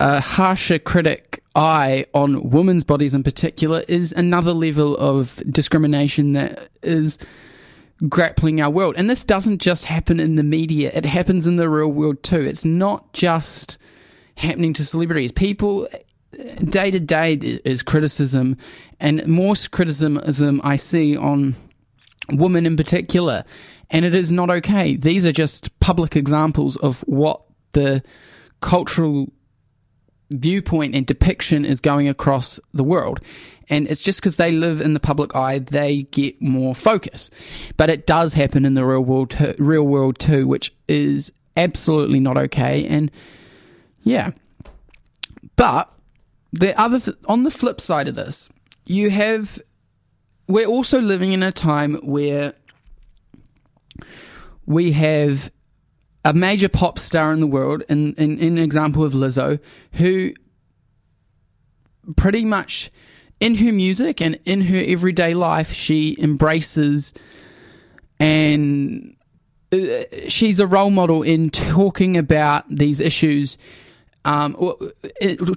a 0.00 0.20
harsher 0.20 0.78
critic 0.78 1.42
eye 1.54 2.06
on 2.14 2.50
women's 2.50 2.84
bodies 2.84 3.14
in 3.14 3.22
particular 3.22 3.84
is 3.88 4.12
another 4.12 4.52
level 4.52 4.96
of 4.96 5.42
discrimination 5.48 6.32
that 6.32 6.68
is 6.82 7.18
grappling 8.08 8.60
our 8.60 8.70
world. 8.70 8.94
And 8.96 9.08
this 9.08 9.22
doesn't 9.22 9.58
just 9.58 9.84
happen 9.84 10.18
in 10.18 10.34
the 10.34 10.42
media 10.42 10.90
it 10.92 11.04
happens 11.04 11.46
in 11.46 11.56
the 11.56 11.68
real 11.68 11.88
world 11.88 12.22
too. 12.22 12.40
It's 12.40 12.64
not 12.64 13.12
just 13.12 13.78
happening 14.36 14.72
to 14.74 14.84
celebrities. 14.84 15.30
People 15.32 15.88
day 16.64 16.90
to 16.90 16.98
day 16.98 17.34
is 17.34 17.82
criticism 17.82 18.56
and 18.98 19.26
more 19.26 19.54
criticism 19.70 20.60
i 20.64 20.76
see 20.76 21.14
on 21.14 21.54
women 22.38 22.66
in 22.66 22.76
particular. 22.76 23.44
And 23.90 24.04
it 24.04 24.14
is 24.14 24.32
not 24.32 24.50
okay. 24.50 24.96
These 24.96 25.26
are 25.26 25.32
just 25.32 25.78
public 25.80 26.16
examples 26.16 26.76
of 26.76 27.00
what 27.02 27.42
the 27.72 28.02
cultural 28.60 29.30
viewpoint 30.30 30.94
and 30.94 31.06
depiction 31.06 31.64
is 31.64 31.80
going 31.80 32.08
across 32.08 32.58
the 32.72 32.84
world. 32.84 33.20
And 33.68 33.86
it's 33.88 34.02
just 34.02 34.20
because 34.20 34.36
they 34.36 34.52
live 34.52 34.80
in 34.80 34.94
the 34.94 35.00
public 35.00 35.36
eye, 35.36 35.58
they 35.58 36.02
get 36.04 36.40
more 36.40 36.74
focus. 36.74 37.30
But 37.76 37.90
it 37.90 38.06
does 38.06 38.34
happen 38.34 38.64
in 38.64 38.74
the 38.74 38.84
real 38.84 39.04
world, 39.04 39.36
real 39.58 39.86
world 39.86 40.18
too, 40.18 40.46
which 40.46 40.74
is 40.88 41.32
absolutely 41.56 42.20
not 42.20 42.36
okay. 42.36 42.86
And 42.86 43.10
yeah, 44.02 44.32
but 45.56 45.92
the 46.52 46.78
other 46.78 47.00
th- 47.00 47.16
on 47.26 47.44
the 47.44 47.50
flip 47.50 47.80
side 47.80 48.08
of 48.08 48.14
this, 48.14 48.48
you 48.84 49.10
have 49.10 49.60
we're 50.48 50.66
also 50.66 51.00
living 51.00 51.32
in 51.32 51.42
a 51.42 51.52
time 51.52 51.94
where 51.96 52.54
we 54.66 54.92
have 54.92 55.50
a 56.24 56.32
major 56.32 56.68
pop 56.68 56.98
star 56.98 57.32
in 57.32 57.40
the 57.40 57.46
world, 57.46 57.82
in, 57.88 58.14
in, 58.14 58.38
in 58.38 58.58
an 58.58 58.64
example 58.64 59.04
of 59.04 59.12
Lizzo, 59.12 59.58
who 59.92 60.32
pretty 62.16 62.44
much 62.44 62.90
in 63.40 63.56
her 63.56 63.72
music 63.72 64.20
and 64.20 64.38
in 64.44 64.62
her 64.62 64.82
everyday 64.86 65.34
life, 65.34 65.72
she 65.72 66.16
embraces 66.20 67.12
and 68.20 69.16
uh, 69.72 70.04
she's 70.28 70.60
a 70.60 70.66
role 70.66 70.90
model 70.90 71.22
in 71.22 71.50
talking 71.50 72.16
about 72.16 72.64
these 72.68 73.00
issues, 73.00 73.58
um, 74.24 74.54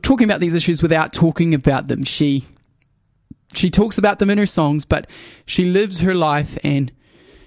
talking 0.01 0.25
about 0.25 0.39
these 0.39 0.55
issues 0.55 0.81
without 0.81 1.13
talking 1.13 1.53
about 1.53 1.87
them. 1.87 2.03
She 2.03 2.43
she 3.57 3.69
talks 3.69 3.97
about 3.97 4.19
them 4.19 4.29
in 4.29 4.37
her 4.37 4.45
songs, 4.45 4.85
but 4.85 5.07
she 5.45 5.65
lives 5.65 6.01
her 6.01 6.13
life 6.13 6.57
and 6.63 6.91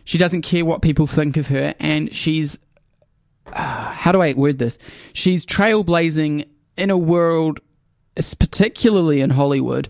she 0.05 0.19
doesn't 0.19 0.43
care 0.43 0.65
what 0.65 0.83
people 0.83 1.07
think 1.07 1.37
of 1.37 1.49
her. 1.49 1.75
And 1.79 2.15
she's, 2.15 2.59
uh, 3.53 3.93
how 3.93 4.13
do 4.13 4.23
I 4.23 4.33
word 4.35 4.59
this? 4.59 4.79
She's 5.13 5.45
trailblazing 5.45 6.49
in 6.77 6.91
a 6.91 6.99
world, 6.99 7.61
particularly 8.39 9.21
in 9.21 9.31
Hollywood, 9.31 9.89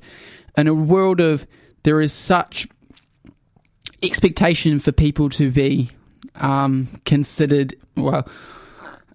in 0.57 0.67
a 0.67 0.75
world 0.75 1.21
of 1.21 1.47
there 1.85 2.01
is 2.01 2.13
such 2.13 2.67
expectation 4.03 4.79
for 4.79 4.93
people 4.93 5.29
to 5.31 5.51
be 5.51 5.91
um, 6.37 6.89
considered 7.05 7.75
well 7.97 8.29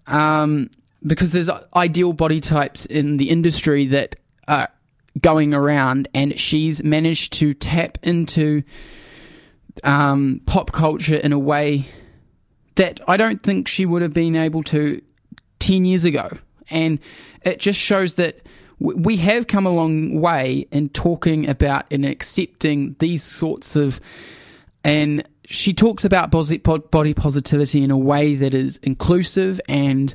um, 0.08 0.70
because 1.06 1.32
there's 1.32 1.50
ideal 1.76 2.14
body 2.14 2.42
types 2.42 2.86
in 2.86 3.18
the 3.18 3.30
industry 3.30 3.86
that 3.88 4.16
are 4.48 4.70
going 5.22 5.53
around, 5.53 6.08
and 6.13 6.38
she's 6.39 6.84
managed 6.84 7.34
to 7.34 7.53
tap 7.53 7.98
into 8.03 8.63
um, 9.84 10.41
pop 10.46 10.72
culture 10.72 11.15
in 11.15 11.32
a 11.32 11.39
way 11.39 11.86
that 12.75 13.00
I 13.08 13.17
don't 13.17 13.41
think 13.43 13.67
she 13.67 13.86
would 13.86 14.01
have 14.01 14.13
been 14.13 14.36
able 14.36 14.63
to 14.63 15.01
10 15.60 15.86
years 15.86 16.03
ago. 16.03 16.29
And 16.70 17.00
it 17.43 17.60
just 17.60 17.79
shows 17.79 18.15
that 18.15 18.41
we 18.79 19.17
have 19.17 19.48
come 19.48 19.65
a 19.65 19.70
long 19.70 20.20
way 20.20 20.65
in 20.72 20.89
talking 20.89 21.48
about 21.48 21.86
and 21.91 22.05
accepting 22.05 22.96
these 23.00 23.22
sorts 23.24 23.75
of. 23.75 24.00
And 24.84 25.27
she 25.46 25.74
talks 25.74 26.03
about 26.03 26.32
body 26.32 27.13
positivity 27.13 27.84
in 27.84 27.91
a 27.91 27.98
way 27.98 28.36
that 28.36 28.53
is 28.55 28.77
inclusive 28.77 29.62
and. 29.70 30.13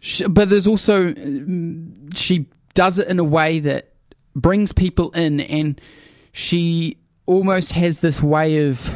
Sh- 0.00 0.22
But 0.28 0.48
there's 0.48 0.66
also. 0.66 1.12
mm, 1.12 2.16
She 2.16 2.46
does 2.74 2.98
it 2.98 3.08
in 3.08 3.18
a 3.18 3.24
way 3.24 3.58
that 3.60 3.92
brings 4.34 4.72
people 4.72 5.10
in, 5.12 5.40
and 5.40 5.80
she 6.32 6.96
almost 7.26 7.72
has 7.72 7.98
this 7.98 8.22
way 8.22 8.66
of 8.66 8.92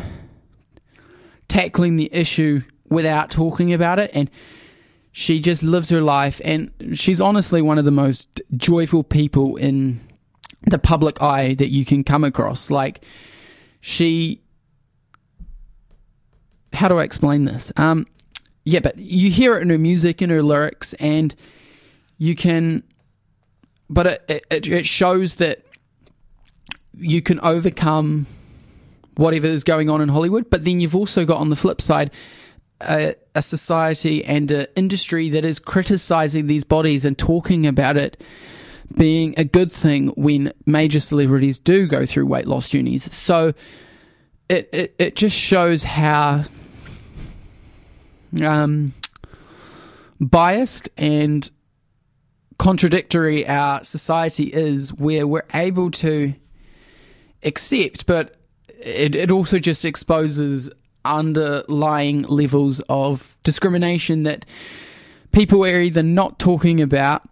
tackling 1.49 1.97
the 1.97 2.13
issue 2.13 2.63
without 2.89 3.31
talking 3.31 3.73
about 3.73 3.99
it 3.99 4.11
and 4.15 4.31
she 5.13 5.41
just 5.41 5.63
lives 5.63 5.89
her 5.89 6.03
life 6.03 6.41
and 6.45 6.71
she's 6.93 7.21
honestly 7.21 7.63
one 7.63 7.79
of 7.79 7.85
the 7.85 7.91
most 7.91 8.41
joyful 8.57 9.03
people 9.03 9.57
in 9.57 10.01
the 10.67 10.79
public 10.79 11.23
eye 11.23 11.55
that 11.55 11.69
you 11.69 11.85
can 11.85 12.05
come 12.05 12.25
across. 12.25 12.71
Like 12.71 13.05
she 13.81 14.43
how 16.73 16.89
do 16.89 16.99
i 16.99 17.05
explain 17.05 17.47
this? 17.47 17.73
Um 17.77 18.07
yeah 18.65 18.81
but 18.81 18.99
you 18.99 19.31
hear 19.31 19.57
it 19.57 19.63
in 19.63 19.71
her 19.71 19.79
music 19.79 20.21
in 20.21 20.29
her 20.29 20.43
lyrics 20.43 20.93
and 20.95 21.35
you 22.19 22.35
can 22.35 22.83
but 23.89 24.07
it, 24.07 24.47
it, 24.51 24.69
it 24.69 24.87
shows 24.87 25.37
that 25.37 25.63
you 26.99 27.23
can 27.23 27.41
overcome 27.41 28.27
whatever 29.17 29.47
is 29.47 29.65
going 29.65 29.91
on 29.91 30.01
in 30.01 30.09
Hollywood. 30.09 30.51
But 30.51 30.65
then 30.65 30.81
you've 30.81 30.97
also 30.97 31.25
got 31.25 31.39
on 31.39 31.51
the 31.51 31.57
flip 31.57 31.81
side 31.81 32.11
a, 32.81 33.15
a 33.35 33.43
society 33.43 34.25
and 34.25 34.51
an 34.51 34.67
industry 34.77 35.29
that 35.31 35.45
is 35.45 35.59
criticizing 35.59 36.47
these 36.47 36.65
bodies 36.65 37.05
and 37.05 37.17
talking 37.17 37.67
about 37.67 37.97
it 37.97 38.23
being 38.95 39.35
a 39.37 39.45
good 39.45 39.73
thing 39.73 40.09
when 40.09 40.53
major 40.65 41.01
celebrities 41.01 41.59
do 41.59 41.87
go 41.87 42.07
through 42.07 42.27
weight 42.27 42.47
loss 42.47 42.71
journeys. 42.71 43.13
So 43.15 43.53
it 44.49 44.69
it, 44.73 44.95
it 44.99 45.17
just 45.17 45.37
shows 45.37 45.83
how 45.83 46.45
um, 48.45 48.93
biased 50.21 50.89
and 50.97 51.51
contradictory 52.59 53.47
our 53.47 53.83
society 53.83 54.45
is 54.45 54.93
where 54.95 55.27
we're 55.27 55.47
able 55.55 55.91
to 55.91 56.35
accept, 57.43 58.07
but 58.07 58.37
it, 58.81 59.15
it 59.15 59.31
also 59.31 59.59
just 59.59 59.85
exposes 59.85 60.71
underlying 61.05 62.23
levels 62.23 62.81
of 62.89 63.37
discrimination 63.43 64.25
that 64.25 64.45
people 65.33 65.65
are 65.65 65.81
either 65.81 66.03
not 66.03 66.39
talking 66.39 66.81
about, 66.81 67.23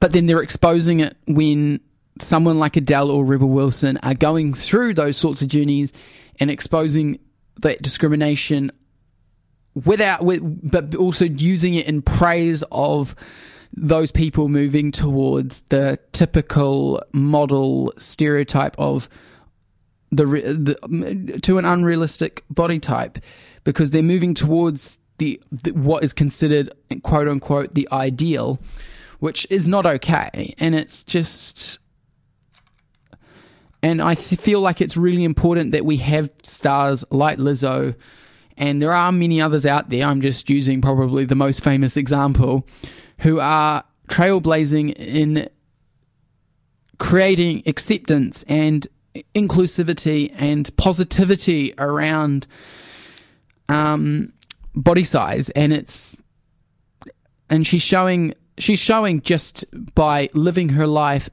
but 0.00 0.12
then 0.12 0.26
they're 0.26 0.42
exposing 0.42 1.00
it 1.00 1.16
when 1.26 1.80
someone 2.20 2.58
like 2.58 2.76
Adele 2.76 3.10
or 3.10 3.24
Rebel 3.24 3.48
Wilson 3.48 3.98
are 3.98 4.14
going 4.14 4.54
through 4.54 4.94
those 4.94 5.16
sorts 5.16 5.42
of 5.42 5.48
journeys 5.48 5.92
and 6.38 6.50
exposing 6.50 7.18
that 7.60 7.82
discrimination 7.82 8.70
without 9.84 10.22
with 10.22 10.40
but 10.70 10.94
also 10.94 11.24
using 11.24 11.74
it 11.74 11.86
in 11.86 12.00
praise 12.00 12.62
of 12.70 13.16
those 13.76 14.10
people 14.10 14.48
moving 14.48 14.92
towards 14.92 15.62
the 15.68 15.98
typical 16.12 17.02
model 17.12 17.92
stereotype 17.96 18.74
of 18.78 19.08
the, 20.10 20.24
the 20.24 21.38
to 21.40 21.58
an 21.58 21.64
unrealistic 21.64 22.44
body 22.48 22.78
type 22.78 23.18
because 23.64 23.90
they're 23.90 24.02
moving 24.02 24.34
towards 24.34 24.98
the, 25.18 25.40
the 25.50 25.72
what 25.72 26.04
is 26.04 26.12
considered 26.12 26.72
quote 27.02 27.28
unquote 27.28 27.74
the 27.74 27.88
ideal 27.90 28.60
which 29.20 29.46
is 29.48 29.66
not 29.66 29.86
okay. 29.86 30.54
And 30.58 30.74
it's 30.74 31.02
just 31.02 31.78
and 33.82 34.00
I 34.00 34.14
feel 34.14 34.60
like 34.60 34.80
it's 34.80 34.96
really 34.96 35.24
important 35.24 35.72
that 35.72 35.84
we 35.84 35.98
have 35.98 36.30
stars 36.42 37.04
like 37.10 37.38
Lizzo 37.38 37.94
and 38.56 38.80
there 38.80 38.92
are 38.92 39.10
many 39.10 39.40
others 39.40 39.66
out 39.66 39.90
there. 39.90 40.06
I'm 40.06 40.20
just 40.20 40.48
using 40.48 40.80
probably 40.80 41.24
the 41.24 41.34
most 41.34 41.64
famous 41.64 41.96
example 41.96 42.66
who 43.24 43.40
are 43.40 43.82
trailblazing 44.08 44.92
in 44.92 45.48
creating 46.98 47.62
acceptance 47.66 48.44
and 48.46 48.86
inclusivity 49.34 50.30
and 50.36 50.74
positivity 50.76 51.72
around 51.78 52.46
um, 53.70 54.30
body 54.74 55.04
size. 55.04 55.48
And 55.50 55.72
it's 55.72 56.16
and 57.48 57.66
she's 57.66 57.82
showing 57.82 58.34
she's 58.58 58.78
showing 58.78 59.22
just 59.22 59.64
by 59.94 60.28
living 60.34 60.68
her 60.68 60.86
life 60.86 61.30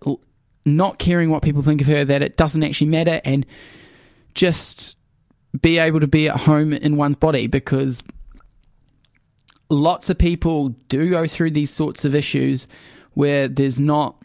not 0.63 0.97
caring 0.97 1.30
what 1.30 1.43
people 1.43 1.62
think 1.62 1.82
of 1.82 1.88
her 1.88 2.06
that 2.06 2.21
it 2.21 2.38
doesn't 2.38 2.63
actually 2.63 2.88
matter 2.88 3.19
and 3.25 3.45
just 4.34 4.97
be 5.62 5.77
able 5.77 5.99
to 5.99 6.08
be 6.08 6.30
at 6.30 6.38
home 6.38 6.71
in 6.71 6.95
one's 6.95 7.17
body 7.17 7.47
because 7.47 8.01
lots 9.71 10.10
of 10.10 10.17
people 10.17 10.69
do 10.89 11.10
go 11.10 11.25
through 11.25 11.51
these 11.51 11.71
sorts 11.71 12.03
of 12.03 12.13
issues 12.13 12.67
where 13.13 13.47
there's 13.47 13.79
not 13.79 14.17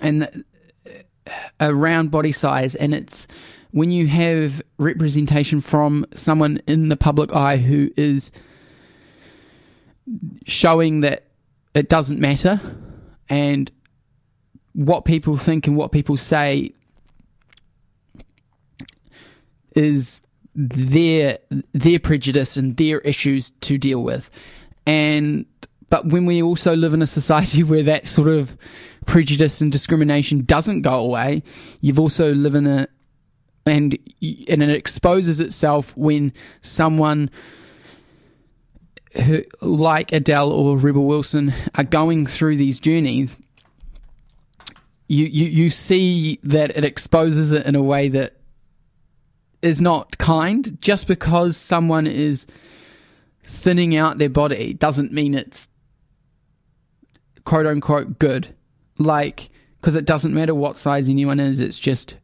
and 0.00 0.44
around 1.60 2.10
body 2.10 2.32
size. 2.32 2.74
And 2.76 2.94
it's 2.94 3.26
when 3.72 3.90
you 3.90 4.06
have 4.06 4.62
representation 4.78 5.60
from 5.60 6.06
someone 6.14 6.62
in 6.68 6.88
the 6.88 6.96
public 6.96 7.34
eye 7.34 7.56
who 7.56 7.90
is 7.96 8.30
showing 10.46 11.00
that 11.00 11.24
it 11.74 11.88
doesn't 11.88 12.20
matter 12.20 12.60
and 13.28 13.70
what 14.74 15.04
people 15.04 15.36
think 15.36 15.66
and 15.66 15.76
what 15.76 15.90
people 15.90 16.16
say 16.16 16.72
is 19.74 20.20
their 20.54 21.38
their 21.72 21.98
prejudice 21.98 22.56
and 22.56 22.76
their 22.76 23.00
issues 23.00 23.50
to 23.62 23.78
deal 23.78 24.02
with. 24.02 24.30
And 24.86 25.46
but 25.90 26.06
when 26.06 26.26
we 26.26 26.42
also 26.42 26.74
live 26.74 26.92
in 26.92 27.02
a 27.02 27.06
society 27.06 27.62
where 27.64 27.82
that 27.84 28.06
sort 28.06 28.28
of 28.28 28.56
prejudice 29.06 29.60
and 29.60 29.70
discrimination 29.70 30.44
doesn't 30.44 30.82
go 30.82 30.94
away 30.94 31.42
you've 31.82 32.00
also 32.00 32.32
live 32.34 32.54
in 32.54 32.66
a 32.66 32.88
and 33.66 33.98
and 34.48 34.62
it 34.62 34.70
exposes 34.70 35.40
itself 35.40 35.96
when 35.96 36.32
someone 36.62 37.30
who, 39.12 39.42
like 39.60 40.12
Adele 40.12 40.50
or 40.50 40.76
Rebel 40.76 41.04
Wilson 41.04 41.52
are 41.76 41.84
going 41.84 42.26
through 42.26 42.56
these 42.56 42.80
journeys 42.80 43.36
you, 45.08 45.26
you 45.26 45.44
you 45.46 45.70
see 45.70 46.40
that 46.42 46.76
it 46.76 46.84
exposes 46.84 47.52
it 47.52 47.66
in 47.66 47.74
a 47.74 47.82
way 47.82 48.08
that 48.08 48.33
is 49.64 49.80
not 49.80 50.18
kind. 50.18 50.78
Just 50.80 51.06
because 51.06 51.56
someone 51.56 52.06
is 52.06 52.46
thinning 53.44 53.96
out 53.96 54.18
their 54.18 54.30
body 54.30 54.72
doesn't 54.74 55.12
mean 55.12 55.34
it's 55.34 55.68
quote 57.44 57.66
unquote 57.66 58.18
good. 58.18 58.54
Like 58.98 59.50
because 59.80 59.96
it 59.96 60.04
doesn't 60.04 60.32
matter 60.32 60.54
what 60.54 60.76
size 60.76 61.08
anyone 61.08 61.40
is 61.40 61.60
it's 61.60 61.78
just 61.78 62.16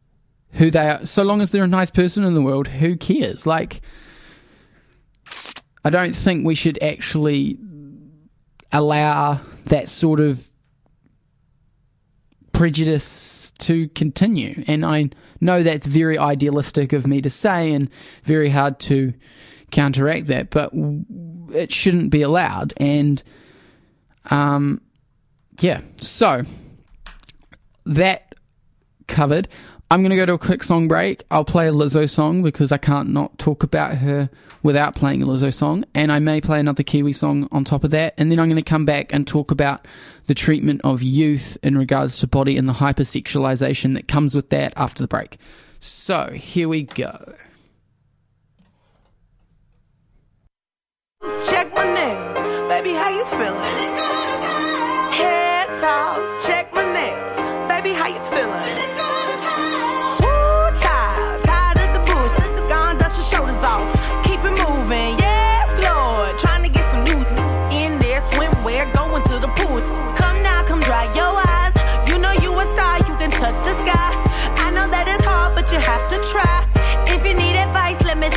who 0.53 0.70
they 0.70 0.88
are. 0.88 1.05
So 1.05 1.22
long 1.22 1.40
as 1.40 1.53
they're 1.53 1.64
a 1.64 1.68
nice 1.68 1.90
person 1.90 2.24
in 2.24 2.35
the 2.35 2.42
world 2.42 2.68
who 2.68 2.96
cares? 2.96 3.46
Like 3.46 3.83
i 5.85 5.90
don't 5.90 6.14
think 6.14 6.44
we 6.44 6.55
should 6.55 6.83
actually 6.83 7.59
allow 8.72 9.40
that 9.66 9.88
sort 9.88 10.20
of 10.20 10.46
prejudice 12.53 13.05
to 13.61 13.88
continue. 13.90 14.64
And 14.66 14.85
I 14.85 15.11
know 15.40 15.62
that's 15.62 15.87
very 15.87 16.18
idealistic 16.18 16.92
of 16.92 17.07
me 17.07 17.20
to 17.23 17.31
say 17.31 17.73
and 17.73 17.90
very 18.25 18.49
hard 18.49 18.79
to 18.81 19.14
counteract 19.70 20.27
that, 20.27 20.51
but 20.51 20.73
it 21.53 21.73
shouldn't 21.73 22.11
be 22.11 22.23
allowed. 22.23 22.75
And 22.77 23.23
um, 24.31 24.81
yeah, 25.61 25.81
so 25.99 26.42
that 27.87 28.35
covered. 29.07 29.49
I'm 29.92 30.03
going 30.03 30.11
to 30.11 30.16
go 30.16 30.27
to 30.27 30.35
a 30.35 30.38
quick 30.38 30.62
song 30.62 30.87
break. 30.87 31.25
I'll 31.33 31.44
play 31.44 31.66
a 31.66 31.73
Lizzo 31.73 32.09
song 32.09 32.42
because 32.42 32.70
I 32.70 32.79
can't 32.79 33.09
not 33.09 33.37
talk 33.38 33.64
about 33.64 33.96
her 33.96 34.31
without 34.62 34.94
playing 34.94 35.23
a 35.23 35.27
Lizzo 35.27 35.53
song. 35.53 35.85
And 35.94 36.12
I 36.12 36.20
may 36.20 36.40
play 36.40 36.61
another 36.61 36.85
Kiwi 36.85 37.12
song 37.12 37.49
on 37.51 37.64
top 37.64 37.83
of 37.83 37.90
that. 37.90 38.14
And 38.16 38.31
then 38.31 38.38
I'm 38.38 38.49
going 38.49 38.62
to 38.62 38.68
come 38.68 38.85
back 38.85 39.12
and 39.12 39.27
talk 39.27 39.51
about 39.51 39.88
the 40.31 40.35
treatment 40.35 40.81
of 40.85 41.03
youth 41.03 41.59
in 41.61 41.77
regards 41.77 42.19
to 42.19 42.25
body 42.25 42.57
and 42.57 42.69
the 42.69 42.73
hypersexualization 42.73 43.95
that 43.95 44.07
comes 44.07 44.33
with 44.33 44.49
that 44.51 44.73
after 44.77 45.03
the 45.03 45.09
break. 45.09 45.38
So 45.81 46.31
here 46.33 46.69
we 46.69 46.85
go. 46.85 47.35
Check 51.49 51.75
my 51.75 51.85
nails, 51.85 52.38
baby. 52.69 52.93
How 52.93 53.11
you 53.11 53.25
feeling? 53.25 53.97
Head 55.19 55.66
toss, 55.81 56.39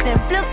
simplify. 0.03 0.52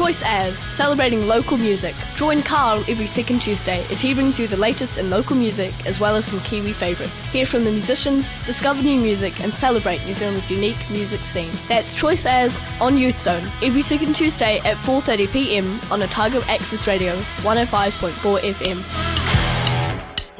Choice 0.00 0.22
Airs, 0.22 0.58
celebrating 0.72 1.26
local 1.26 1.58
music. 1.58 1.94
Join 2.16 2.42
Carl 2.42 2.82
every 2.88 3.06
second 3.06 3.42
Tuesday 3.42 3.84
as 3.90 4.00
he 4.00 4.14
brings 4.14 4.38
you 4.38 4.46
the 4.46 4.56
latest 4.56 4.96
in 4.96 5.10
local 5.10 5.36
music 5.36 5.74
as 5.84 6.00
well 6.00 6.16
as 6.16 6.24
some 6.24 6.40
Kiwi 6.40 6.72
favourites. 6.72 7.24
Hear 7.26 7.44
from 7.44 7.64
the 7.64 7.70
musicians, 7.70 8.26
discover 8.46 8.82
new 8.82 8.98
music, 8.98 9.38
and 9.40 9.52
celebrate 9.52 10.02
New 10.06 10.14
Zealand's 10.14 10.50
unique 10.50 10.88
music 10.88 11.22
scene. 11.26 11.50
That's 11.68 11.94
Choice 11.94 12.24
Airs 12.24 12.54
on 12.80 12.96
Youth 12.96 13.18
Zone 13.18 13.52
every 13.62 13.82
second 13.82 14.16
Tuesday 14.16 14.58
at 14.60 14.78
4:30 14.78 15.30
p.m. 15.32 15.78
on 15.90 16.02
Otago 16.02 16.40
Access 16.48 16.86
Radio 16.86 17.14
105.4 17.42 18.40
FM. 18.54 18.78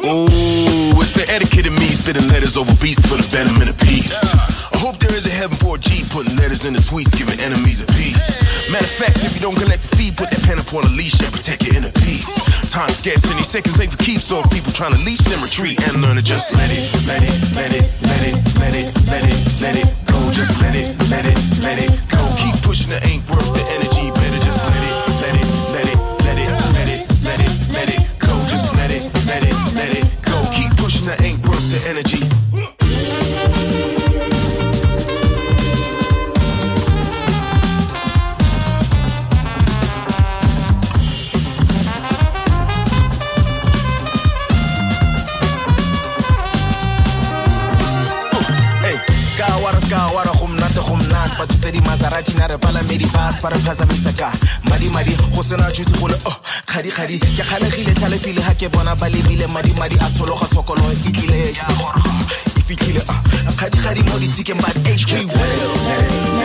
Ooh, 0.03 1.01
it's 1.03 1.13
the 1.13 1.27
etiquette 1.29 1.67
of 1.67 1.75
me 1.75 1.85
spitting 1.91 2.27
letters 2.29 2.57
over 2.57 2.75
beats 2.77 3.07
for 3.07 3.19
the 3.19 3.25
venom 3.25 3.61
in 3.61 3.69
a 3.69 3.75
piece. 3.75 4.60
Hope 4.81 4.97
there 4.97 5.13
is 5.13 5.27
a 5.27 5.31
heaven 5.31 5.59
for 5.61 5.77
a 5.77 5.79
G 5.79 6.09
putting 6.09 6.35
letters 6.37 6.65
in 6.65 6.73
the 6.73 6.81
tweets, 6.81 7.13
giving 7.13 7.39
enemies 7.39 7.85
a 7.85 7.87
peace. 8.01 8.17
Matter 8.73 8.89
of 8.89 8.97
fact, 8.97 9.21
if 9.21 9.37
you 9.37 9.41
don't 9.41 9.55
collect 9.55 9.85
the 9.85 9.95
fee, 9.95 10.11
put 10.11 10.31
that 10.33 10.41
pen 10.41 10.59
up 10.59 10.73
on 10.73 10.89
a 10.89 10.93
leash 10.97 11.21
and 11.21 11.29
protect 11.29 11.69
your 11.69 11.77
inner 11.77 11.93
peace. 12.01 12.25
Time 12.73 12.89
scarce, 12.89 13.21
these 13.29 13.47
seconds 13.47 13.79
ain't 13.79 13.93
for 13.93 14.01
keeps, 14.01 14.25
so 14.25 14.41
people 14.49 14.73
trying 14.73 14.97
to 14.97 15.03
leash 15.05 15.21
them 15.21 15.37
retreat 15.45 15.77
and 15.85 16.01
learn 16.01 16.17
to 16.17 16.25
just 16.25 16.49
let 16.57 16.73
it, 16.73 16.81
let 17.05 17.21
it, 17.21 17.37
let 17.53 17.77
it, 17.77 17.85
let 18.09 18.23
it, 18.25 18.35
let 18.57 18.73
it, 18.73 18.89
let 19.05 19.25
it, 19.29 19.37
let 19.61 19.77
it 19.77 19.89
go. 20.09 20.17
Just 20.33 20.57
let 20.65 20.73
it, 20.73 20.97
let 21.13 21.29
it, 21.29 21.37
let 21.61 21.77
it 21.77 21.93
go. 22.09 22.25
Keep 22.41 22.57
pushing, 22.65 22.89
it 22.89 23.05
ain't 23.05 23.21
worth 23.29 23.53
the 23.53 23.61
energy. 23.77 24.09
Better 24.17 24.41
just 24.41 24.65
let 24.65 24.81
it, 24.81 24.97
let 25.21 25.37
it, 25.37 25.49
let 25.77 25.87
it, 25.93 25.99
let 26.25 26.39
it, 26.41 26.51
let 26.73 26.89
it, 26.89 27.01
let 27.21 27.41
it, 27.45 27.53
let 27.69 27.89
it 27.93 28.01
go. 28.17 28.33
Just 28.49 28.73
let 28.81 28.89
it, 28.89 29.05
let 29.29 29.45
it, 29.45 29.53
let 29.77 29.93
it 29.93 30.09
go. 30.25 30.41
Keep 30.57 30.73
pushing, 30.81 31.05
it 31.05 31.21
ain't 31.21 31.45
worth 31.45 31.69
the 31.69 31.85
energy. 31.85 32.80
Skawara 49.91 50.31
skawara 50.31 50.33
gomnate 50.39 50.81
gomnate 50.89 51.39
batho 51.39 51.55
tse 51.59 51.73
di 51.73 51.81
maserati 51.81 52.35
na 52.39 52.47
re 52.47 52.59
palamedi 52.59 53.05
bus 53.07 53.43
ba 53.43 53.49
re 53.51 53.59
phazamisa 53.59 54.13
ka 54.13 54.33
madimadi 54.63 55.17
go 55.35 55.43
sena 55.43 55.71
juice 55.73 55.91
gole 55.99 56.15
oh 56.27 56.37
kgadikgadi 56.67 57.19
ke 57.19 57.27
kgalegile 57.27 57.95
tlhalefile 57.95 58.41
ga 58.41 58.55
ke 58.55 58.69
bona 58.69 58.95
ba 58.95 59.09
lebile 59.09 59.47
madimadi 59.49 59.97
a 59.99 60.11
tshologa 60.15 60.47
tshokolo 60.47 60.83
e 60.93 61.11
tlile 61.11 61.53
ya 61.59 61.67
goroga 61.75 62.13
e 62.57 62.61
fitlhile 62.63 63.03
ah, 63.09 63.23
kgadikgadi 63.57 64.03
mo 64.03 64.19
ditsikeng 64.19 64.61
but 64.63 64.77
hp 64.87 66.40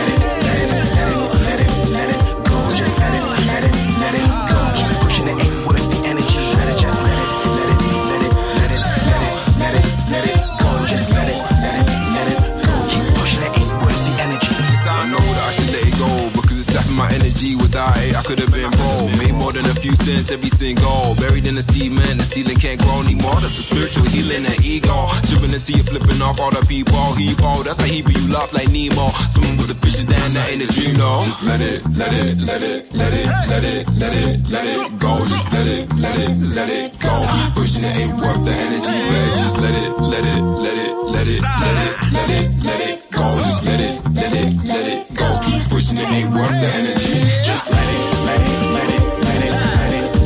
Without 17.66 17.98
it, 17.98 18.14
I 18.14 18.22
could 18.22 18.38
have 18.38 18.52
been 18.52 18.70
broke. 18.70 19.10
Made 19.18 19.34
more 19.34 19.50
than 19.50 19.66
a 19.66 19.74
few 19.74 19.96
cents, 19.96 20.30
every 20.30 20.50
single. 20.50 21.16
Buried 21.16 21.46
in 21.46 21.56
the 21.56 21.62
cement, 21.62 22.16
the 22.18 22.22
ceiling 22.22 22.54
can't 22.54 22.80
grow 22.80 23.00
anymore. 23.00 23.34
That's 23.42 23.58
a 23.58 23.62
spiritual 23.62 24.04
healing 24.04 24.46
and 24.46 24.64
ego. 24.64 25.08
And 25.56 25.64
see 25.64 25.72
you 25.72 25.82
flipping 25.82 26.20
off 26.20 26.38
all 26.38 26.50
the 26.50 26.64
people. 26.66 27.14
He 27.14 27.34
ball, 27.34 27.62
that's 27.62 27.80
how 27.80 27.86
he 27.86 28.04
you 28.06 28.28
lost 28.28 28.52
like 28.52 28.68
Nemo. 28.68 29.08
Swimming 29.32 29.56
with 29.56 29.68
the 29.68 29.74
fishes, 29.74 30.04
damn, 30.04 30.34
that 30.34 30.50
ain't 30.50 30.62
a 30.62 30.66
dream, 30.66 30.98
no. 30.98 31.22
Just 31.24 31.42
let 31.44 31.62
it, 31.62 31.80
let 31.96 32.12
it, 32.12 32.36
let 32.38 32.62
it, 32.62 32.92
let 32.92 33.12
it, 33.14 33.26
let 33.48 33.64
it, 33.64 33.88
let 33.96 34.12
it, 34.12 34.48
let 34.50 34.64
it 34.66 34.98
go. 34.98 35.26
Just 35.26 35.50
let 35.52 35.66
it, 35.66 35.90
let 35.96 36.18
it, 36.18 36.36
let 36.54 36.68
it 36.68 37.00
go. 37.00 37.26
Keep 37.32 37.54
pushing 37.54 37.84
it, 37.84 37.96
ain't 37.96 38.16
worth 38.16 38.44
the 38.44 38.52
energy, 38.52 38.98
man. 39.10 39.34
Just 39.34 39.56
let 39.56 39.74
it, 39.74 39.90
let 39.98 40.24
it, 40.24 40.42
let 40.42 40.76
it, 40.76 40.92
let 41.14 41.26
it, 41.26 41.42
let 41.42 41.76
it, 41.86 42.12
let 42.12 42.30
it, 42.30 42.64
let 42.64 42.80
it 42.80 43.05
go. 43.16 43.40
Just 43.42 43.64
let 43.64 43.80
it, 43.80 43.94
let 44.12 44.32
it, 44.32 44.50
let 44.64 44.86
it 44.86 45.14
go. 45.14 45.40
Keep 45.44 45.68
pushing 45.68 45.98
it, 45.98 46.08
ain't 46.08 46.32
worth 46.32 46.56
the 46.60 46.68
energy. 46.80 47.16
Just 47.40 47.70
let 47.70 47.88
it, 47.96 48.02
let 48.28 48.40
it, 48.44 48.54
let 48.76 48.90
it, 48.96 49.02
let 49.26 49.40
it, 49.46 49.54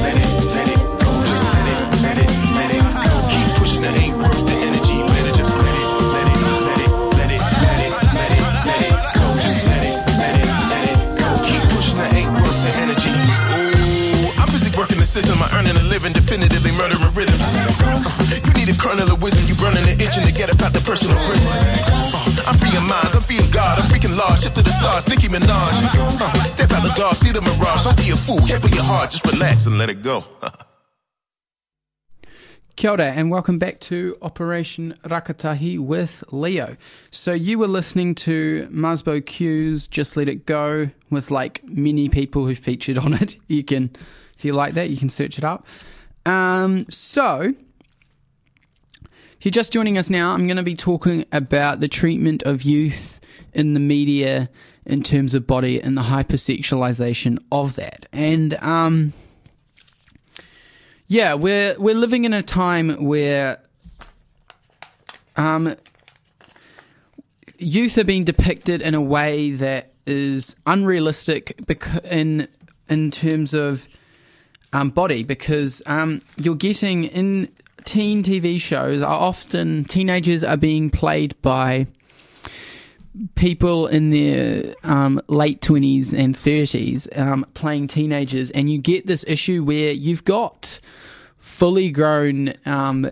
let 0.03 0.17
it, 0.19 0.31
let 0.55 0.69
it, 0.75 0.81
go. 0.99 1.11
Just 1.31 1.47
let 1.55 1.67
it, 1.71 1.79
let 2.05 2.19
it, 2.19 2.31
let 2.59 2.71
it 2.75 2.83
go. 3.07 3.13
Keep 3.31 3.49
pushing 3.59 3.85
it, 3.87 3.95
ain't 4.03 4.17
worth 4.19 4.43
the 4.47 4.57
energy, 4.69 4.97
let 5.07 5.25
it, 5.31 5.37
let 5.39 6.27
it, 6.27 6.41
let 6.51 6.79
it, 6.83 6.91
let 7.19 7.31
it, 7.31 7.43
let 7.55 7.81
it, 7.87 7.93
let 8.19 8.31
it, 8.35 8.43
let 8.67 8.81
it 8.83 8.95
go. 9.15 9.25
Just 9.45 9.61
let 9.71 9.83
it, 9.87 9.97
let 10.21 10.35
it, 10.43 10.49
let 10.73 10.85
it 10.91 10.99
go. 11.21 11.29
Keep 11.47 11.63
pushing 11.71 12.01
it, 12.03 12.13
ain't 12.19 12.33
worth 12.35 12.59
the 12.67 12.73
energy. 12.85 13.15
Ooh, 13.55 14.41
I'm 14.41 14.51
busy 14.51 14.71
working 14.77 14.99
the 14.99 15.07
system, 15.07 15.39
I'm 15.43 15.53
earning 15.55 15.77
a 15.77 15.85
living, 15.87 16.13
definitively 16.13 16.73
murdering 16.73 17.15
rhythms. 17.15 17.41
Uh, 17.41 18.41
you 18.45 18.53
need 18.59 18.69
a 18.69 18.77
kernel 18.77 19.11
of 19.11 19.23
wisdom, 19.23 19.47
you 19.47 19.55
burning 19.55 19.87
and 19.87 20.01
itching 20.01 20.27
to 20.27 20.33
get 20.33 20.51
about 20.51 20.73
the 20.73 20.81
personal 20.81 21.17
prison. 21.27 21.47
I'm 22.51 22.59
freeing 22.59 22.85
minds, 22.89 23.15
I'm 23.15 23.23
freeing 23.23 23.49
God, 23.53 23.79
I'm 23.79 23.85
freaking 23.85 24.17
large, 24.19 24.43
ship 24.43 24.55
to 24.55 24.63
the 24.63 24.73
stars, 24.73 25.07
Nicki 25.07 25.29
Minaj. 25.29 25.47
Uh, 26.21 26.43
step 26.43 26.73
out 26.73 26.83
the 26.83 26.93
dark, 26.97 27.15
see 27.15 27.31
the 27.31 27.41
mirage, 27.41 27.85
don't 27.85 27.97
be 27.97 28.11
a 28.11 28.17
fool, 28.17 28.41
care 28.41 28.59
for 28.59 28.67
your 28.67 28.83
heart, 28.83 29.13
just 29.13 29.25
relax 29.25 29.67
and 29.67 29.79
let 29.79 29.89
it 29.89 30.03
go. 30.03 30.25
Kia 32.75 32.91
ora, 32.91 33.05
and 33.05 33.31
welcome 33.31 33.61
back 33.61 33.79
to 33.83 34.19
Operation 34.21 34.99
Rakatahi 35.05 35.79
with 35.79 36.25
Leo. 36.33 36.77
So 37.13 37.33
you 37.33 37.57
were 37.57 37.69
listening 37.69 38.17
to 38.17 38.69
Mazbou 38.73 39.25
Q's 39.25 39.87
Just 39.87 40.17
Let 40.17 40.29
It 40.29 40.45
Go 40.45 40.91
with 41.09 41.31
like 41.31 41.63
many 41.69 42.09
people 42.09 42.47
who 42.47 42.57
featured 42.57 42.99
on 42.99 43.15
it. 43.15 43.37
You 43.47 43.63
can, 43.63 43.91
if 44.37 44.45
you 44.45 44.55
like 44.55 44.75
that, 44.75 44.91
you 44.91 44.97
can 44.97 45.09
search 45.09 45.39
it 45.39 45.45
up. 45.45 45.69
Um, 46.27 46.85
so 46.91 47.55
if 49.41 49.47
you're 49.47 49.53
just 49.53 49.73
joining 49.73 49.97
us 49.97 50.11
now, 50.11 50.33
I'm 50.33 50.47
going 50.47 50.59
to 50.59 50.63
be 50.63 50.75
talking 50.75 51.25
about 51.33 51.81
the 51.81 51.89
treatment 51.89 52.43
of 52.43 52.61
youth 52.61 53.21
in 53.55 53.73
the 53.73 53.81
media 53.81 54.51
in 54.85 55.03
terms 55.03 55.35
of 55.35 55.47
body 55.47 55.81
and 55.81 55.97
the 55.97 56.03
hypersexualization 56.03 57.39
of 57.51 57.75
that. 57.77 58.05
And 58.13 58.53
um, 58.57 59.15
yeah, 61.07 61.33
we're 61.33 61.75
we're 61.79 61.95
living 61.95 62.27
in 62.27 62.35
a 62.35 62.43
time 62.43 63.03
where 63.03 63.63
um, 65.37 65.75
youth 67.59 67.97
are 67.97 68.05
being 68.05 68.25
depicted 68.25 68.83
in 68.83 68.95
a 68.95 69.01
way 69.01 69.53
that 69.53 69.95
is 70.07 70.55
unrealistic 70.67 71.59
in 72.05 72.47
in 72.91 73.11
terms 73.11 73.55
of 73.55 73.89
um, 74.75 74.91
body 74.91 75.25
because 75.25 75.81
um, 75.87 76.21
you're 76.37 76.55
getting 76.55 77.05
in 77.05 77.49
teen 77.85 78.23
TV 78.23 78.61
shows 78.61 79.03
are 79.03 79.19
often 79.19 79.85
teenagers 79.85 80.45
are 80.45 80.57
being 80.57 80.91
played 80.91 81.41
by 81.43 81.87
people 83.35 83.87
in 83.87 84.11
their 84.11 84.75
um, 84.85 85.21
late 85.29 85.61
20s 85.61 86.13
and 86.17 86.37
30s 86.37 87.19
um, 87.19 87.45
playing 87.55 87.89
teenagers. 87.89 88.51
And 88.53 88.71
you 88.71 88.79
get 88.79 89.07
this 89.07 89.25
issue 89.27 89.65
where 89.65 89.93
you've 89.93 90.25
got 90.25 90.81
fully 91.39 91.91
grown 91.91 92.55
um, 92.67 93.11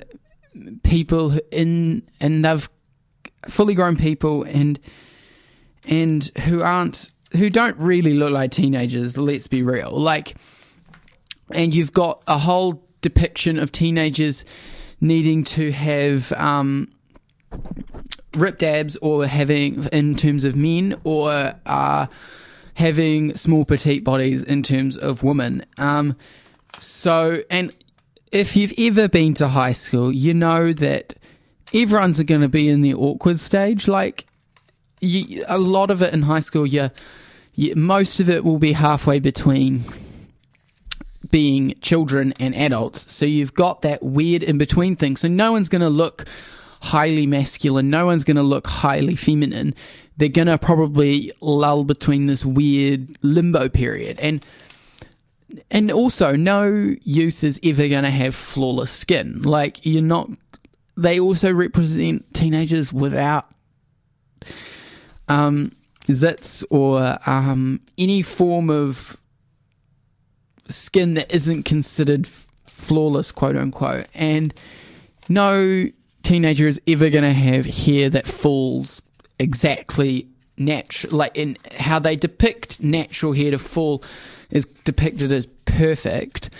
people 0.83 1.39
in 1.51 2.03
and 2.21 2.45
they've 2.45 2.69
fully 3.49 3.75
grown 3.75 3.97
people 3.97 4.43
and 4.45 4.79
and 5.85 6.31
who 6.45 6.63
aren't 6.63 7.11
who 7.33 7.49
don't 7.51 7.77
really 7.77 8.15
look 8.15 8.31
like 8.31 8.51
teenagers 8.51 9.17
let's 9.17 9.47
be 9.47 9.63
real. 9.63 9.91
Like 9.91 10.37
and 11.51 11.75
you've 11.75 11.93
got 11.93 12.23
a 12.27 12.39
whole 12.39 12.88
depiction 13.01 13.59
of 13.59 13.73
teenagers 13.73 14.45
needing 15.01 15.45
to 15.45 15.71
have 15.73 16.33
um, 16.33 16.93
ripped 18.35 18.63
abs 18.63 18.97
or 18.97 19.27
having 19.27 19.85
in 19.93 20.17
terms 20.17 20.45
of 20.45 20.57
men 20.57 21.01
or 21.05 21.55
uh, 21.67 22.07
having 22.75 23.37
small 23.37 23.65
petite 23.65 24.05
bodies 24.05 24.43
in 24.43 24.63
terms 24.63 24.97
of 24.97 25.23
women. 25.23 25.65
Um, 25.79 26.17
so 26.79 27.43
and 27.51 27.75
if 28.31 28.57
you've 28.57 28.75
ever 28.79 29.09
been 29.09 29.35
to 29.35 29.49
high 29.49 29.73
school 29.73 30.13
you 30.13 30.35
know 30.35 30.73
that 30.73 31.15
everyone's 31.75 32.23
going 32.23 32.41
to 32.41 32.49
be 32.49 32.69
in 32.69 32.83
the 32.83 32.95
awkward 32.95 33.41
stage. 33.41 33.89
Like 33.89 34.27
you, 35.01 35.45
a 35.49 35.59
lot 35.59 35.91
of 35.91 36.03
it 36.03 36.13
in 36.15 36.23
high 36.23 36.41
school 36.41 36.67
you, 36.67 36.91
you 37.55 37.75
most 37.75 38.21
of 38.21 38.29
it 38.29 38.45
will 38.45 38.59
be 38.59 38.73
halfway 38.73 39.19
between 39.19 39.85
being 41.31 41.75
children 41.81 42.33
and 42.39 42.55
adults. 42.55 43.11
So 43.13 43.27
you've 43.27 43.55
got 43.55 43.83
that 43.83 44.03
weird 44.03 44.43
in 44.43 44.59
between 44.59 44.97
thing. 44.97 45.17
So 45.17 45.29
no 45.29 45.53
one's 45.53 45.69
going 45.69 45.83
to 45.83 45.89
look 45.89 46.27
highly 46.81 47.27
masculine, 47.27 47.91
no 47.91 48.07
one's 48.07 48.25
going 48.25 48.37
to 48.37 48.43
look 48.43 48.67
highly 48.67 49.17
feminine. 49.17 49.75
They're 50.17 50.29
going 50.29 50.49
to 50.49 50.59
probably 50.59 51.31
lull 51.41 51.85
between 51.85 52.27
this 52.27 52.45
weird 52.45 53.17
limbo 53.23 53.69
period. 53.69 54.19
And 54.21 54.45
and 55.71 55.91
also 55.91 56.37
no 56.37 56.95
youth 57.03 57.43
is 57.43 57.59
ever 57.63 57.89
going 57.89 58.05
to 58.05 58.11
have 58.11 58.35
flawless 58.35 58.91
skin. 58.91 59.43
Like 59.43 59.85
you're 59.87 60.03
not 60.03 60.29
they 60.97 61.21
also 61.21 61.53
represent 61.53 62.35
teenagers 62.35 62.93
without 62.93 63.47
um 65.29 65.73
zits 66.09 66.65
or 66.71 67.19
um 67.29 67.81
any 67.97 68.23
form 68.23 68.71
of 68.71 69.23
skin 70.69 71.15
that 71.15 71.33
isn't 71.35 71.65
considered 71.65 72.29
flawless, 72.67 73.33
quote 73.33 73.57
unquote. 73.57 74.07
And 74.15 74.55
no 75.29 75.89
teenager 76.23 76.69
is 76.69 76.81
ever 76.87 77.11
going 77.11 77.25
to 77.25 77.33
have 77.33 77.67
hair 77.67 78.11
that 78.11 78.27
falls 78.27 79.03
exactly 79.39 80.29
natural, 80.57 81.17
like 81.17 81.37
in 81.37 81.57
how 81.77 81.99
they 81.99 82.17
depict 82.17 82.81
natural 82.83 83.33
hair 83.33 83.51
to 83.51 83.59
fall 83.59 84.03
is 84.51 84.67
depicted 84.85 85.33
as 85.33 85.47
perfect. 85.65 86.51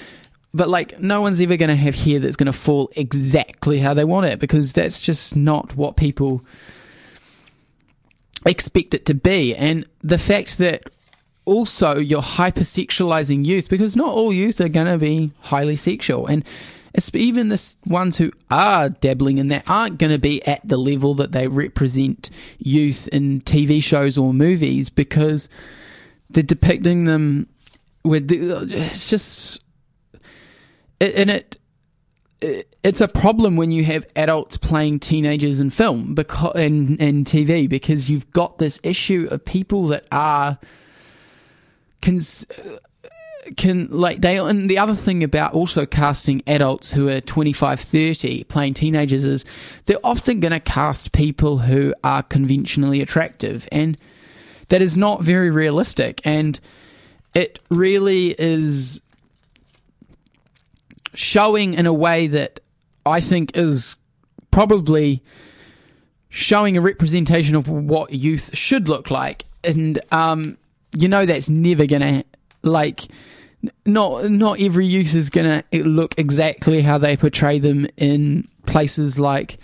But 0.55 0.69
like, 0.69 0.99
no 1.01 1.21
one's 1.21 1.41
ever 1.41 1.57
going 1.57 1.69
to 1.69 1.77
have 1.77 1.95
hair 1.95 2.19
that's 2.19 2.37
going 2.37 2.47
to 2.47 2.53
fall 2.53 2.91
exactly 2.97 3.79
how 3.79 3.95
they 3.95 4.05
want 4.05 4.27
it 4.27 4.39
because 4.39 4.73
that's 4.73 5.01
just 5.01 5.37
not 5.37 5.77
what 5.77 5.97
people 5.97 6.45
expect 8.47 8.95
it 8.95 9.07
to 9.07 9.15
be. 9.15 9.55
And 9.55 9.87
the 10.03 10.19
fact 10.19 10.59
that 10.59 10.91
also 11.49 11.97
you're 11.97 12.21
hypersexualizing 12.21 13.47
youth 13.47 13.69
because 13.69 13.97
not 13.97 14.15
all 14.15 14.33
youth 14.33 14.61
are 14.61 14.69
going 14.69 14.87
to 14.87 14.99
be 14.99 15.33
highly 15.41 15.77
sexual. 15.77 16.27
And 16.27 16.45
it's 16.93 17.11
even 17.15 17.49
the 17.49 17.75
ones 17.87 18.19
who 18.19 18.31
are 18.51 18.91
dabbling 18.91 19.39
in 19.39 19.49
that 19.49 19.69
aren't 19.69 19.99
going 19.99 20.13
to 20.13 20.19
be 20.19 20.47
at 20.47 20.67
the 20.67 20.77
level 20.77 21.15
that 21.15 21.33
they 21.33 21.49
represent 21.49 22.29
youth 22.59 23.09
in 23.09 23.41
TV 23.41 23.83
shows 23.83 24.19
or 24.19 24.35
movies 24.35 24.91
because 24.91 25.49
they're 26.31 26.43
depicting 26.43 27.05
them 27.05 27.49
with 28.05 28.31
it's 28.31 29.11
just 29.11 29.61
and 31.01 31.31
it, 31.31 31.59
it 32.41 32.77
it's 32.83 33.01
a 33.01 33.09
problem 33.09 33.57
when 33.57 33.71
you 33.71 33.85
have 33.85 34.07
adults 34.17 34.57
playing 34.57 35.01
teenagers 35.01 35.61
in 35.61 35.71
film 35.71 36.15
because 36.15 36.55
and, 36.55 37.01
and 37.01 37.27
TV 37.27 37.69
because 37.69 38.11
you've 38.11 38.31
got 38.33 38.59
this 38.59 38.79
issue 38.83 39.29
of 39.31 39.45
people 39.45 39.87
that 39.89 40.07
are 40.13 40.59
can 42.01 42.21
can 43.57 43.89
like 43.91 44.21
they 44.21 44.37
and 44.39 44.69
the 44.69 44.79
other 44.79 44.95
thing 44.95 45.23
about 45.23 45.55
also 45.55 45.87
casting 45.87 46.43
adults 46.47 46.93
who 46.93 47.09
are 47.09 47.21
25 47.21 47.81
30 47.81 48.45
playing 48.45 48.75
teenagers 48.75 49.25
is 49.25 49.45
they're 49.87 49.97
often 50.05 50.41
going 50.41 50.53
to 50.53 50.61
cast 50.61 51.13
people 51.13 51.59
who 51.59 51.95
are 52.05 52.23
conventionally 52.23 53.01
attractive 53.01 53.67
and 53.73 53.97
that 54.69 54.83
is 54.83 54.99
not 54.99 55.23
very 55.23 55.51
realistic 55.51 56.21
and 56.25 56.61
it 57.35 57.59
really 57.71 58.35
is 58.39 59.01
showing 61.15 61.75
in 61.75 61.87
a 61.87 61.93
way 61.93 62.27
that 62.27 62.61
I 63.07 63.21
think 63.21 63.57
is 63.57 63.97
probably 64.51 65.23
showing 66.29 66.77
a 66.77 66.81
representation 66.81 67.55
of 67.55 67.69
what 67.69 68.13
youth 68.13 68.51
should 68.55 68.89
look 68.89 69.11
like 69.11 69.47
and 69.65 69.99
um 70.13 70.59
you 70.97 71.09
know 71.09 71.27
that's 71.27 71.49
never 71.49 71.87
gonna 71.87 72.25
like 72.63 73.03
not 73.85 74.31
not 74.31 74.61
every 74.61 74.87
youth 74.87 75.15
is 75.15 75.31
gonna 75.31 75.65
look 75.73 76.15
exactly 76.19 76.81
how 76.81 76.99
they 76.99 77.17
portray 77.17 77.59
them 77.59 77.87
in 77.97 78.47
places 78.67 79.19
like 79.19 79.59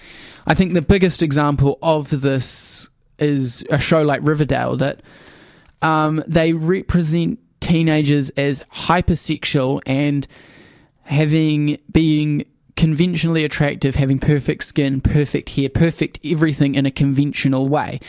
I 0.47 0.55
think 0.55 0.75
the 0.75 0.83
biggest 0.83 1.23
example 1.23 1.79
of 1.83 2.11
this 2.21 2.89
is 3.19 3.65
a 3.71 3.79
show 3.79 4.03
like 4.03 4.21
Riverdale 4.23 4.77
that 4.79 5.01
um, 5.81 6.23
they 6.27 6.53
represent 6.53 7.39
teenagers 7.61 8.31
as 8.31 8.63
hypersexual 8.73 9.81
and 9.87 10.27
having 11.03 11.79
being 11.91 12.45
conventionally 12.77 13.45
attractive, 13.45 13.95
having 13.95 14.19
perfect 14.19 14.65
skin, 14.65 15.01
perfect 15.01 15.51
hair, 15.51 15.69
perfect 15.69 16.19
everything 16.25 16.75
in 16.75 16.87
a 16.87 16.91
conventional 16.91 17.69
way. 17.69 18.01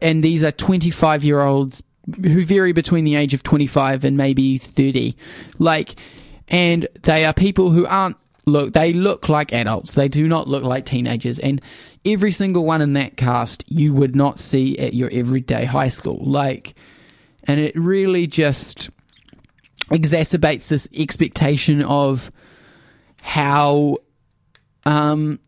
And 0.00 0.22
these 0.22 0.44
are 0.44 0.52
25 0.52 1.24
year 1.24 1.42
olds 1.42 1.82
who 2.14 2.44
vary 2.44 2.72
between 2.72 3.04
the 3.04 3.16
age 3.16 3.34
of 3.34 3.42
25 3.42 4.04
and 4.04 4.16
maybe 4.16 4.58
30. 4.58 5.16
Like, 5.58 5.96
and 6.48 6.86
they 7.02 7.24
are 7.24 7.34
people 7.34 7.70
who 7.70 7.86
aren't 7.86 8.16
look, 8.46 8.72
they 8.72 8.92
look 8.92 9.28
like 9.28 9.52
adults. 9.52 9.94
They 9.94 10.08
do 10.08 10.28
not 10.28 10.48
look 10.48 10.62
like 10.62 10.86
teenagers. 10.86 11.38
And 11.38 11.60
every 12.04 12.32
single 12.32 12.64
one 12.64 12.80
in 12.80 12.92
that 12.94 13.16
cast 13.16 13.64
you 13.66 13.92
would 13.92 14.14
not 14.14 14.38
see 14.38 14.78
at 14.78 14.94
your 14.94 15.10
everyday 15.12 15.64
high 15.64 15.88
school. 15.88 16.20
Like, 16.22 16.74
and 17.44 17.60
it 17.60 17.76
really 17.76 18.26
just 18.26 18.90
exacerbates 19.90 20.68
this 20.68 20.88
expectation 20.96 21.82
of 21.82 22.32
how 23.22 23.96
um 24.84 25.38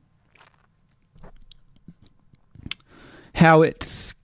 how 3.35 3.63
it's 3.63 4.15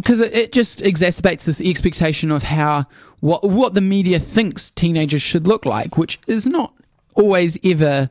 because 0.00 0.20
it, 0.20 0.32
it 0.32 0.52
just 0.52 0.80
exacerbates 0.80 1.44
this 1.44 1.60
expectation 1.60 2.30
of 2.30 2.44
how 2.44 2.86
what 3.20 3.42
what 3.48 3.74
the 3.74 3.80
media 3.80 4.20
thinks 4.20 4.70
teenagers 4.70 5.22
should 5.22 5.46
look 5.46 5.66
like 5.66 5.96
which 5.96 6.20
is 6.26 6.46
not 6.46 6.72
always 7.14 7.58
ever 7.64 8.08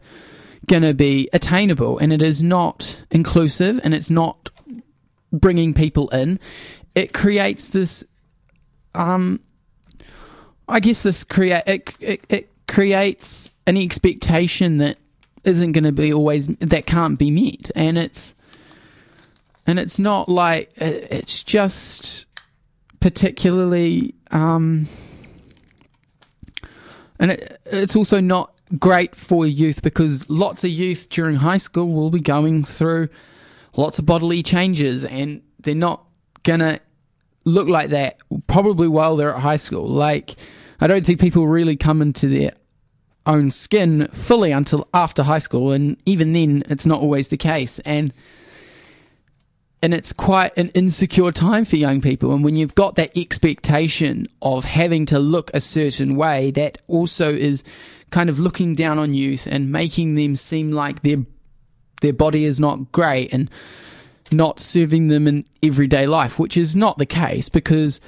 going 0.68 0.84
to 0.84 0.94
be 0.94 1.30
attainable 1.32 1.98
and 1.98 2.12
it 2.12 2.22
is 2.22 2.44
not 2.44 3.02
inclusive 3.10 3.80
and 3.84 3.94
it's 3.94 4.12
not 4.12 4.50
bringing 5.32 5.74
people 5.74 6.10
in. 6.10 6.40
It 6.94 7.14
creates 7.14 7.70
this 7.70 8.04
um 8.94 9.40
I 10.68 10.82
guess 10.82 11.04
this 11.04 11.24
create 11.24 11.64
it, 11.66 11.96
it, 12.02 12.26
it 12.28 12.52
creates 12.68 13.50
an 13.66 13.78
expectation 13.78 14.80
that 14.80 14.98
isn't 15.46 15.72
going 15.72 15.86
to 15.86 15.94
be 15.94 16.12
always 16.12 16.48
that 16.48 16.86
can't 16.86 17.18
be 17.18 17.32
met, 17.32 17.72
and 17.74 17.98
it's 17.98 18.34
and 19.68 19.78
it's 19.78 20.00
not 20.00 20.30
like 20.30 20.72
it's 20.78 21.44
just 21.44 22.26
particularly 23.00 24.16
um, 24.32 24.88
and 27.20 27.32
it, 27.32 27.60
it's 27.66 27.96
also 27.96 28.20
not 28.20 28.54
great 28.80 29.16
for 29.16 29.46
youth 29.46 29.82
because 29.82 30.30
lots 30.30 30.64
of 30.64 30.70
youth 30.70 31.10
during 31.10 31.36
high 31.36 31.58
school 31.58 31.92
will 31.92 32.10
be 32.10 32.20
going 32.20 32.64
through 32.64 33.10
lots 33.76 34.00
of 34.00 34.06
bodily 34.06 34.42
changes, 34.44 35.06
and 35.06 35.42
they're 35.60 35.76
not 35.76 36.04
gonna 36.44 36.80
look 37.46 37.68
like 37.68 37.90
that 37.90 38.18
probably 38.48 38.88
while 38.88 39.16
they're 39.16 39.34
at 39.34 39.42
high 39.42 39.56
school. 39.58 39.88
Like, 39.88 40.36
I 40.80 40.88
don't 40.88 41.06
think 41.06 41.20
people 41.20 41.48
really 41.48 41.76
come 41.76 42.02
into 42.02 42.28
their 42.28 42.54
own 43.26 43.52
skin 43.52 44.08
fully 44.08 44.52
until 44.52 44.88
after 44.94 45.24
high 45.24 45.40
school, 45.40 45.72
and 45.72 45.98
even 46.06 46.34
then, 46.34 46.64
it's 46.70 46.86
not 46.86 47.02
always 47.02 47.28
the 47.30 47.38
case. 47.38 47.80
And 47.80 48.14
and 49.82 49.94
it's 49.94 50.12
quite 50.12 50.58
an 50.58 50.70
insecure 50.70 51.32
time 51.32 51.64
for 51.64 51.76
young 51.76 52.02
people. 52.02 52.34
And 52.34 52.44
when 52.44 52.56
you've 52.56 52.76
got 52.76 52.96
that 52.96 53.16
expectation 53.16 54.28
of 54.42 54.66
having 54.66 55.06
to 55.08 55.20
look 55.20 55.52
a 55.54 55.62
certain 55.62 56.16
way, 56.16 56.52
that 56.52 56.80
also 56.88 57.34
is 57.34 57.64
kind 58.10 58.30
of 58.30 58.40
looking 58.40 58.74
down 58.74 58.98
on 58.98 59.14
youth 59.14 59.48
and 59.48 59.72
making 59.72 60.16
them 60.16 60.36
seem 60.36 60.72
like 60.72 61.04
their 61.04 61.18
their 62.02 62.14
body 62.14 62.44
is 62.44 62.60
not 62.60 62.92
great 62.92 63.34
and 63.34 63.50
not 64.32 64.60
serving 64.60 65.08
them 65.08 65.28
in 65.28 65.46
everyday 65.64 66.06
life, 66.06 66.38
which 66.38 66.56
is 66.56 66.76
not 66.76 66.98
the 66.98 67.06
case 67.06 67.50
because 67.50 68.00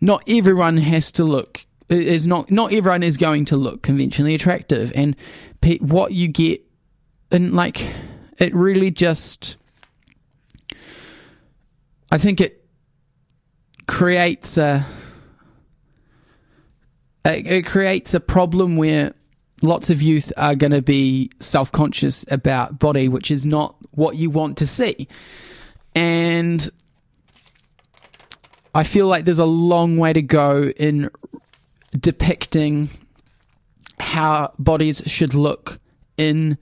not 0.00 0.22
everyone 0.28 0.76
has 0.76 1.10
to 1.12 1.24
look 1.24 1.64
is 1.88 2.26
not 2.26 2.50
not 2.50 2.72
everyone 2.72 3.02
is 3.02 3.16
going 3.16 3.44
to 3.44 3.56
look 3.56 3.82
conventionally 3.82 4.34
attractive 4.34 4.92
and 4.94 5.14
pe- 5.60 5.78
what 5.78 6.12
you 6.12 6.26
get 6.26 6.60
and 7.30 7.52
like 7.54 7.92
it 8.38 8.54
really 8.54 8.90
just 8.90 9.56
I 12.12 12.18
think 12.18 12.42
it 12.42 12.62
creates 13.88 14.58
a 14.58 14.84
it, 17.24 17.64
creates 17.64 18.12
a 18.12 18.20
problem 18.20 18.76
where 18.76 19.14
lots 19.62 19.88
of 19.88 20.02
youth 20.02 20.30
are 20.36 20.54
going 20.54 20.72
to 20.72 20.82
be 20.82 21.30
self-conscious 21.40 22.26
about 22.30 22.78
body 22.78 23.08
which 23.08 23.30
is 23.30 23.46
not 23.46 23.76
what 23.92 24.16
you 24.16 24.28
want 24.28 24.58
to 24.58 24.66
see. 24.66 25.08
And 25.94 26.68
I 28.74 28.84
feel 28.84 29.06
like 29.06 29.24
there's 29.24 29.38
a 29.38 29.46
long 29.46 29.96
way 29.96 30.12
to 30.12 30.20
go 30.20 30.64
in 30.64 31.08
depicting 31.98 32.90
how 33.98 34.52
bodies 34.58 35.02
should 35.06 35.32
look 35.32 35.80
in 36.18 36.58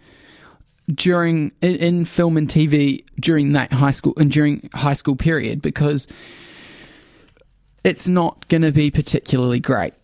during 0.94 1.52
in, 1.60 1.76
in 1.76 2.04
film 2.04 2.36
and 2.36 2.48
TV 2.48 3.04
during 3.18 3.50
that 3.50 3.72
high 3.72 3.90
school 3.90 4.12
and 4.16 4.30
during 4.30 4.68
high 4.74 4.92
school 4.92 5.16
period 5.16 5.62
because 5.62 6.06
it's 7.84 8.08
not 8.08 8.46
going 8.48 8.62
to 8.62 8.72
be 8.72 8.90
particularly 8.90 9.60
great. 9.60 9.94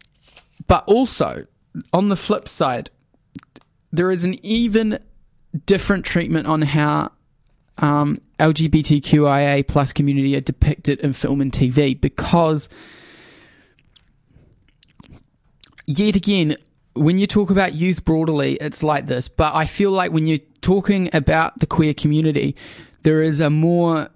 But 0.66 0.84
also, 0.86 1.46
on 1.92 2.08
the 2.08 2.16
flip 2.16 2.48
side, 2.48 2.90
there 3.92 4.10
is 4.10 4.24
an 4.24 4.44
even 4.44 4.98
different 5.66 6.04
treatment 6.04 6.46
on 6.46 6.62
how 6.62 7.12
um, 7.78 8.20
LGBTQIA 8.38 9.66
plus 9.66 9.92
community 9.92 10.34
are 10.36 10.40
depicted 10.40 11.00
in 11.00 11.12
film 11.12 11.40
and 11.40 11.52
TV 11.52 11.98
because 11.98 12.68
yet 15.86 16.16
again, 16.16 16.56
when 16.96 17.18
you 17.18 17.26
talk 17.26 17.50
about 17.50 17.74
youth 17.74 18.04
broadly, 18.04 18.54
it's 18.54 18.82
like 18.82 19.06
this. 19.06 19.28
But 19.28 19.54
I 19.54 19.66
feel 19.66 19.90
like 19.90 20.12
when 20.12 20.26
you're 20.26 20.38
talking 20.60 21.10
about 21.12 21.58
the 21.60 21.66
queer 21.66 21.94
community, 21.94 22.56
there 23.02 23.22
is 23.22 23.40
a 23.40 23.50
more, 23.50 24.08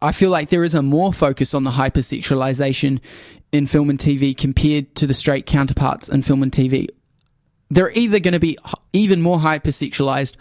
I 0.00 0.12
feel 0.12 0.30
like 0.30 0.48
there 0.48 0.64
is 0.64 0.74
a 0.74 0.82
more 0.82 1.12
focus 1.12 1.54
on 1.54 1.64
the 1.64 1.70
hypersexualization 1.70 3.00
in 3.52 3.66
film 3.66 3.90
and 3.90 3.98
TV 3.98 4.36
compared 4.36 4.94
to 4.96 5.06
the 5.06 5.14
straight 5.14 5.46
counterparts 5.46 6.08
in 6.08 6.22
film 6.22 6.42
and 6.42 6.50
TV. 6.50 6.88
They're 7.70 7.92
either 7.92 8.18
going 8.18 8.32
to 8.32 8.40
be 8.40 8.58
even 8.92 9.22
more 9.22 9.38
hypersexualized 9.38 10.34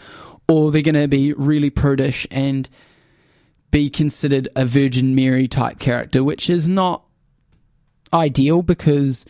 or 0.48 0.72
they're 0.72 0.82
going 0.82 0.96
to 0.96 1.08
be 1.08 1.34
really 1.34 1.70
prudish 1.70 2.28
and 2.32 2.68
be 3.70 3.90
considered 3.90 4.50
a 4.56 4.66
Virgin 4.66 5.16
Mary 5.16 5.48
type 5.48 5.80
character, 5.80 6.24
which 6.24 6.50
is 6.50 6.68
not 6.68 7.04
ideal 8.14 8.62
because 8.62 9.26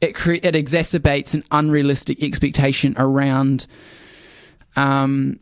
it 0.00 0.14
cre- 0.14 0.34
it 0.34 0.54
exacerbates 0.54 1.34
an 1.34 1.44
unrealistic 1.50 2.22
expectation 2.22 2.94
around 2.96 3.66
um, 4.76 5.38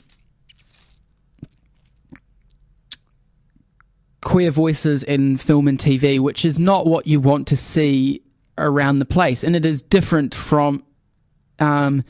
queer 4.20 4.50
voices 4.50 5.02
in 5.02 5.36
film 5.36 5.68
and 5.68 5.78
TV, 5.78 6.18
which 6.18 6.44
is 6.44 6.58
not 6.58 6.86
what 6.86 7.06
you 7.06 7.20
want 7.20 7.46
to 7.48 7.56
see 7.56 8.22
around 8.56 8.98
the 8.98 9.04
place, 9.04 9.44
and 9.44 9.54
it 9.54 9.64
is 9.64 9.82
different 9.82 10.34
from 10.34 10.82
um, 11.60 12.04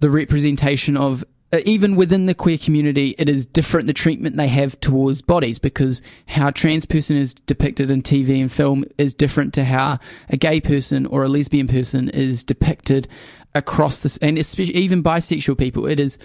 the 0.00 0.10
representation 0.10 0.96
of 0.96 1.24
Uh, 1.50 1.60
even 1.64 1.96
within 1.96 2.26
the 2.26 2.34
queer 2.34 2.58
community, 2.58 3.14
it 3.18 3.28
is 3.28 3.46
different 3.46 3.86
the 3.86 3.94
treatment 3.94 4.36
they 4.36 4.48
have 4.48 4.78
towards 4.80 5.22
bodies 5.22 5.58
because 5.58 6.02
how 6.26 6.48
a 6.48 6.52
trans 6.52 6.84
person 6.84 7.16
is 7.16 7.32
depicted 7.32 7.90
in 7.90 8.02
TV 8.02 8.40
and 8.40 8.52
film 8.52 8.84
is 8.98 9.14
different 9.14 9.54
to 9.54 9.64
how 9.64 9.98
a 10.28 10.36
gay 10.36 10.60
person 10.60 11.06
or 11.06 11.24
a 11.24 11.28
lesbian 11.28 11.66
person 11.66 12.10
is 12.10 12.44
depicted 12.44 13.08
across 13.54 14.00
this, 14.00 14.18
and 14.18 14.36
especially 14.36 14.74
even 14.74 15.02
bisexual 15.02 15.56
people. 15.56 15.86
It 15.86 15.98
is 15.98 16.18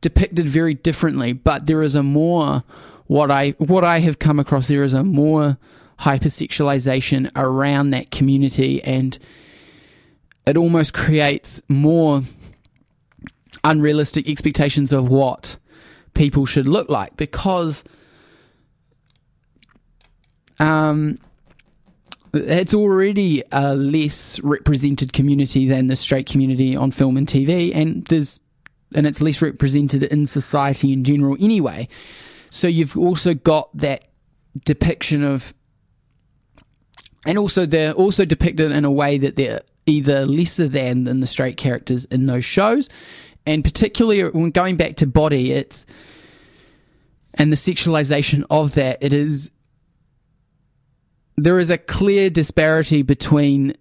depicted 0.00 0.48
very 0.48 0.74
differently, 0.74 1.32
but 1.32 1.66
there 1.66 1.82
is 1.82 1.94
a 1.94 2.02
more 2.02 2.64
what 3.06 3.30
I 3.30 3.50
what 3.58 3.84
I 3.84 4.00
have 4.00 4.18
come 4.18 4.40
across. 4.40 4.66
There 4.66 4.82
is 4.82 4.92
a 4.92 5.04
more 5.04 5.56
hypersexualization 6.00 7.30
around 7.36 7.90
that 7.90 8.10
community, 8.10 8.82
and 8.82 9.16
it 10.46 10.56
almost 10.56 10.94
creates 10.94 11.62
more 11.68 12.22
unrealistic 13.62 14.28
expectations 14.28 14.92
of 14.92 15.08
what 15.08 15.56
people 16.14 16.46
should 16.46 16.68
look 16.68 16.88
like 16.88 17.16
because 17.16 17.84
um, 20.58 21.18
it's 22.32 22.74
already 22.74 23.42
a 23.52 23.74
less 23.74 24.40
represented 24.40 25.12
community 25.12 25.68
than 25.68 25.86
the 25.86 25.96
straight 25.96 26.26
community 26.26 26.76
on 26.76 26.90
film 26.90 27.16
and 27.16 27.26
TV, 27.26 27.74
and 27.74 28.04
there's 28.06 28.40
and 28.94 29.06
it's 29.06 29.20
less 29.20 29.42
represented 29.42 30.04
in 30.04 30.26
society 30.26 30.92
in 30.92 31.04
general 31.04 31.36
anyway. 31.40 31.88
So 32.50 32.68
you've 32.68 32.96
also 32.96 33.34
got 33.34 33.76
that 33.76 34.06
depiction 34.64 35.24
of, 35.24 35.52
and 37.26 37.38
also 37.38 37.66
they're 37.66 37.92
also 37.92 38.24
depicted 38.24 38.70
in 38.70 38.84
a 38.84 38.90
way 38.90 39.18
that 39.18 39.36
they're 39.36 39.62
either 39.86 40.24
lesser 40.24 40.68
than 40.68 41.04
than 41.04 41.20
the 41.20 41.26
straight 41.26 41.56
characters 41.56 42.04
in 42.06 42.26
those 42.26 42.44
shows, 42.44 42.88
and 43.46 43.64
particularly 43.64 44.22
when 44.30 44.50
going 44.50 44.76
back 44.76 44.96
to 44.96 45.06
body, 45.06 45.52
it's 45.52 45.86
and 47.34 47.52
the 47.52 47.56
sexualization 47.56 48.44
of 48.50 48.74
that. 48.74 48.98
It 49.00 49.12
is 49.12 49.50
there 51.36 51.58
is 51.58 51.70
a 51.70 51.78
clear 51.78 52.30
disparity 52.30 53.02
between 53.02 53.74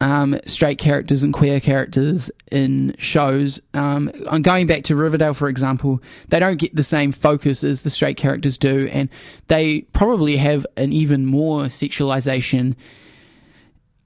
um, 0.00 0.38
straight 0.44 0.78
characters 0.78 1.22
and 1.22 1.32
queer 1.32 1.60
characters 1.60 2.30
in 2.50 2.94
shows. 2.98 3.60
Um, 3.72 4.12
I'm 4.28 4.42
going 4.42 4.66
back 4.66 4.84
to 4.84 4.96
Riverdale, 4.96 5.32
for 5.32 5.48
example. 5.48 6.02
They 6.28 6.38
don't 6.38 6.58
get 6.58 6.74
the 6.74 6.82
same 6.82 7.12
focus 7.12 7.64
as 7.64 7.82
the 7.82 7.90
straight 7.90 8.16
characters 8.16 8.58
do, 8.58 8.88
and 8.88 9.08
they 9.48 9.82
probably 9.92 10.36
have 10.36 10.66
an 10.76 10.92
even 10.92 11.24
more 11.24 11.64
sexualization 11.64 12.74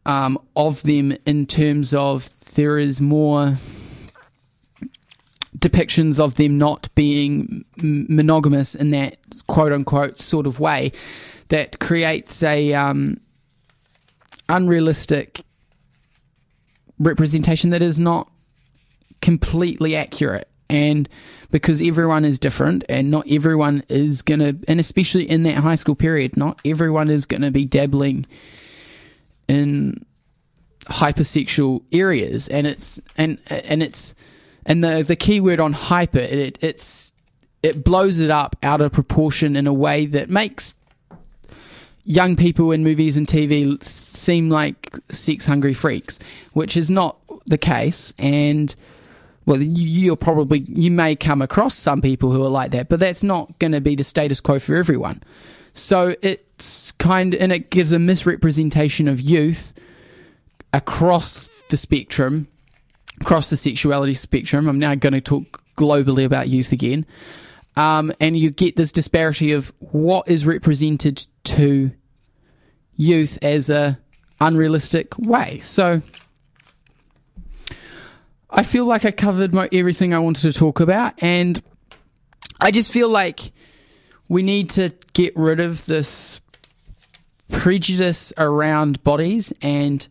um, 0.06 0.38
of 0.54 0.82
them 0.82 1.16
in 1.26 1.46
terms 1.46 1.92
of 1.92 2.28
there 2.54 2.78
is 2.78 3.00
more 3.00 3.56
depictions 5.60 6.18
of 6.18 6.36
them 6.36 6.58
not 6.58 6.88
being 6.94 7.64
monogamous 7.76 8.74
in 8.74 8.90
that 8.90 9.18
quote 9.46 9.72
unquote 9.72 10.18
sort 10.18 10.46
of 10.46 10.58
way 10.58 10.92
that 11.48 11.78
creates 11.78 12.42
a 12.42 12.72
um, 12.72 13.20
unrealistic 14.48 15.42
representation 16.98 17.70
that 17.70 17.82
is 17.82 17.98
not 17.98 18.30
completely 19.20 19.96
accurate. 19.96 20.48
And 20.68 21.08
because 21.50 21.82
everyone 21.82 22.24
is 22.24 22.38
different 22.38 22.84
and 22.88 23.10
not 23.10 23.26
everyone 23.28 23.82
is 23.88 24.22
going 24.22 24.40
to 24.40 24.56
and 24.68 24.78
especially 24.78 25.28
in 25.28 25.42
that 25.42 25.56
high 25.56 25.74
school 25.74 25.96
period 25.96 26.36
not 26.36 26.60
everyone 26.64 27.10
is 27.10 27.26
going 27.26 27.42
to 27.42 27.50
be 27.50 27.64
dabbling 27.64 28.24
in 29.48 30.06
hypersexual 30.84 31.82
areas. 31.92 32.48
And 32.48 32.66
it's 32.66 33.00
and 33.16 33.38
and 33.48 33.82
it's 33.82 34.14
and 34.66 34.82
the 34.84 35.02
the 35.02 35.16
key 35.16 35.40
word 35.40 35.60
on 35.60 35.72
hyper 35.72 36.18
it 36.18 36.58
it's 36.60 37.12
it 37.62 37.84
blows 37.84 38.18
it 38.18 38.30
up 38.30 38.56
out 38.62 38.80
of 38.80 38.92
proportion 38.92 39.56
in 39.56 39.66
a 39.66 39.72
way 39.72 40.06
that 40.06 40.30
makes 40.30 40.74
young 42.04 42.36
people 42.36 42.72
in 42.72 42.82
movies 42.82 43.16
and 43.16 43.26
TV 43.26 43.82
seem 43.82 44.50
like 44.50 44.96
sex 45.10 45.46
hungry 45.46 45.74
freaks, 45.74 46.18
which 46.52 46.76
is 46.76 46.90
not 46.90 47.18
the 47.46 47.58
case. 47.58 48.12
And 48.18 48.74
well, 49.46 49.60
you, 49.60 49.86
you're 49.86 50.16
probably 50.16 50.60
you 50.60 50.90
may 50.90 51.16
come 51.16 51.42
across 51.42 51.74
some 51.74 52.00
people 52.00 52.32
who 52.32 52.44
are 52.44 52.50
like 52.50 52.72
that, 52.72 52.88
but 52.88 53.00
that's 53.00 53.22
not 53.22 53.58
going 53.58 53.72
to 53.72 53.80
be 53.80 53.94
the 53.94 54.04
status 54.04 54.40
quo 54.40 54.58
for 54.58 54.74
everyone. 54.76 55.22
So 55.72 56.16
it's 56.22 56.92
kind 56.92 57.34
and 57.34 57.52
it 57.52 57.70
gives 57.70 57.92
a 57.92 57.98
misrepresentation 57.98 59.08
of 59.08 59.20
youth 59.20 59.72
across 60.72 61.48
the 61.68 61.76
spectrum, 61.76 62.48
across 63.20 63.50
the 63.50 63.56
sexuality 63.56 64.14
spectrum. 64.14 64.68
I'm 64.68 64.78
now 64.78 64.94
going 64.94 65.12
to 65.12 65.20
talk 65.20 65.62
globally 65.76 66.24
about 66.24 66.48
youth 66.48 66.72
again. 66.72 67.06
Um, 67.76 68.12
and 68.20 68.36
you 68.36 68.50
get 68.50 68.76
this 68.76 68.92
disparity 68.92 69.52
of 69.52 69.72
what 69.78 70.28
is 70.28 70.44
represented 70.44 71.26
to 71.44 71.92
youth 72.96 73.38
as 73.42 73.70
a 73.70 73.98
unrealistic 74.40 75.16
way. 75.18 75.58
So 75.60 76.02
I 78.50 78.62
feel 78.62 78.84
like 78.84 79.04
I 79.04 79.10
covered 79.10 79.54
my, 79.54 79.68
everything 79.72 80.12
I 80.12 80.18
wanted 80.18 80.42
to 80.42 80.52
talk 80.52 80.80
about, 80.80 81.14
and 81.22 81.62
I 82.60 82.70
just 82.70 82.92
feel 82.92 83.08
like 83.08 83.52
we 84.28 84.42
need 84.42 84.70
to 84.70 84.92
get 85.12 85.34
rid 85.36 85.60
of 85.60 85.86
this 85.86 86.40
prejudice 87.48 88.32
around 88.36 89.02
bodies 89.04 89.52
and 89.62 90.06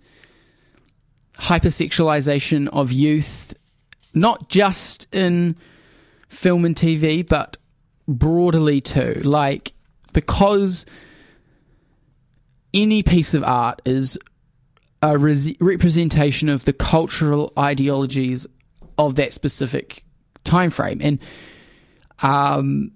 hypersexualization 1.39 2.67
of 2.67 2.91
youth, 2.91 3.53
not 4.13 4.49
just 4.49 5.07
in 5.13 5.55
film 6.27 6.65
and 6.65 6.75
TV, 6.75 7.27
but 7.27 7.57
broadly 8.07 8.81
too. 8.81 9.21
Like, 9.23 9.73
because 10.13 10.85
any 12.73 13.03
piece 13.03 13.33
of 13.33 13.43
art 13.43 13.81
is 13.85 14.17
a 15.01 15.17
res- 15.17 15.55
representation 15.59 16.49
of 16.49 16.65
the 16.65 16.73
cultural 16.73 17.53
ideologies 17.57 18.45
of 18.97 19.15
that 19.15 19.31
specific 19.33 20.03
time 20.43 20.69
frame, 20.69 20.99
and 21.01 21.19
um, 22.21 22.91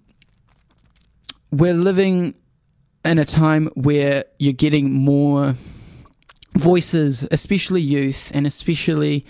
we're 1.49 1.73
living 1.73 2.35
in 3.05 3.19
a 3.19 3.25
time 3.25 3.67
where 3.75 4.25
you're 4.37 4.53
getting 4.53 4.91
more 4.91 5.55
voices, 6.55 7.27
especially 7.31 7.81
youth, 7.81 8.31
and 8.33 8.45
especially 8.45 9.25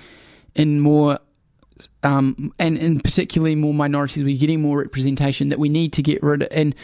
in 0.55 0.79
more 0.79 1.19
um, 2.03 2.53
and 2.59 2.77
in 2.77 2.99
particularly 2.99 3.55
more 3.55 3.73
minorities, 3.73 4.23
we're 4.23 4.37
getting 4.37 4.61
more 4.61 4.77
representation 4.77 5.49
that 5.49 5.59
we 5.59 5.69
need 5.69 5.93
to 5.93 6.03
get 6.03 6.21
rid 6.21 6.43
of, 6.43 6.47
and 6.51 6.75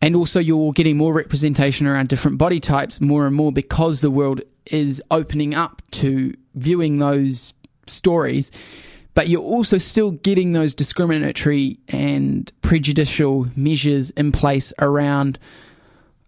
and 0.00 0.14
also 0.14 0.38
you're 0.38 0.72
getting 0.72 0.96
more 0.96 1.14
representation 1.14 1.86
around 1.86 2.08
different 2.08 2.38
body 2.38 2.60
types 2.60 3.00
more 3.00 3.26
and 3.26 3.34
more 3.34 3.50
because 3.50 4.00
the 4.00 4.10
world 4.10 4.42
is 4.66 5.02
opening 5.10 5.54
up 5.54 5.82
to 5.92 6.34
viewing 6.54 6.98
those 6.98 7.54
stories. 7.86 8.50
But 9.14 9.28
you're 9.28 9.40
also 9.40 9.78
still 9.78 10.10
getting 10.10 10.52
those 10.52 10.74
discriminatory 10.74 11.78
and 11.88 12.50
prejudicial 12.62 13.46
measures 13.54 14.10
in 14.10 14.32
place 14.32 14.72
around 14.80 15.38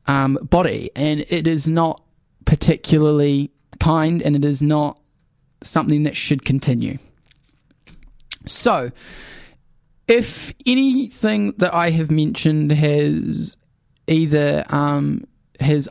um, 0.06 0.38
body, 0.42 0.90
and 0.94 1.26
it 1.28 1.48
is 1.48 1.66
not 1.66 2.00
particularly 2.46 3.50
kind, 3.78 4.22
and 4.22 4.34
it 4.34 4.44
is 4.44 4.62
not 4.62 4.98
something 5.62 6.04
that 6.04 6.16
should 6.16 6.44
continue. 6.44 6.96
So, 8.46 8.90
if 10.08 10.54
anything 10.64 11.52
that 11.58 11.74
I 11.74 11.90
have 11.90 12.10
mentioned 12.10 12.72
has 12.72 13.56
either 14.06 14.64
um, 14.70 15.26
has 15.60 15.88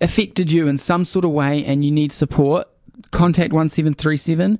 affected 0.00 0.50
you 0.50 0.66
in 0.66 0.78
some 0.78 1.04
sort 1.04 1.24
of 1.24 1.30
way 1.30 1.64
and 1.64 1.84
you 1.84 1.90
need 1.90 2.12
support, 2.12 2.68
contact 3.10 3.52
1737. 3.52 4.58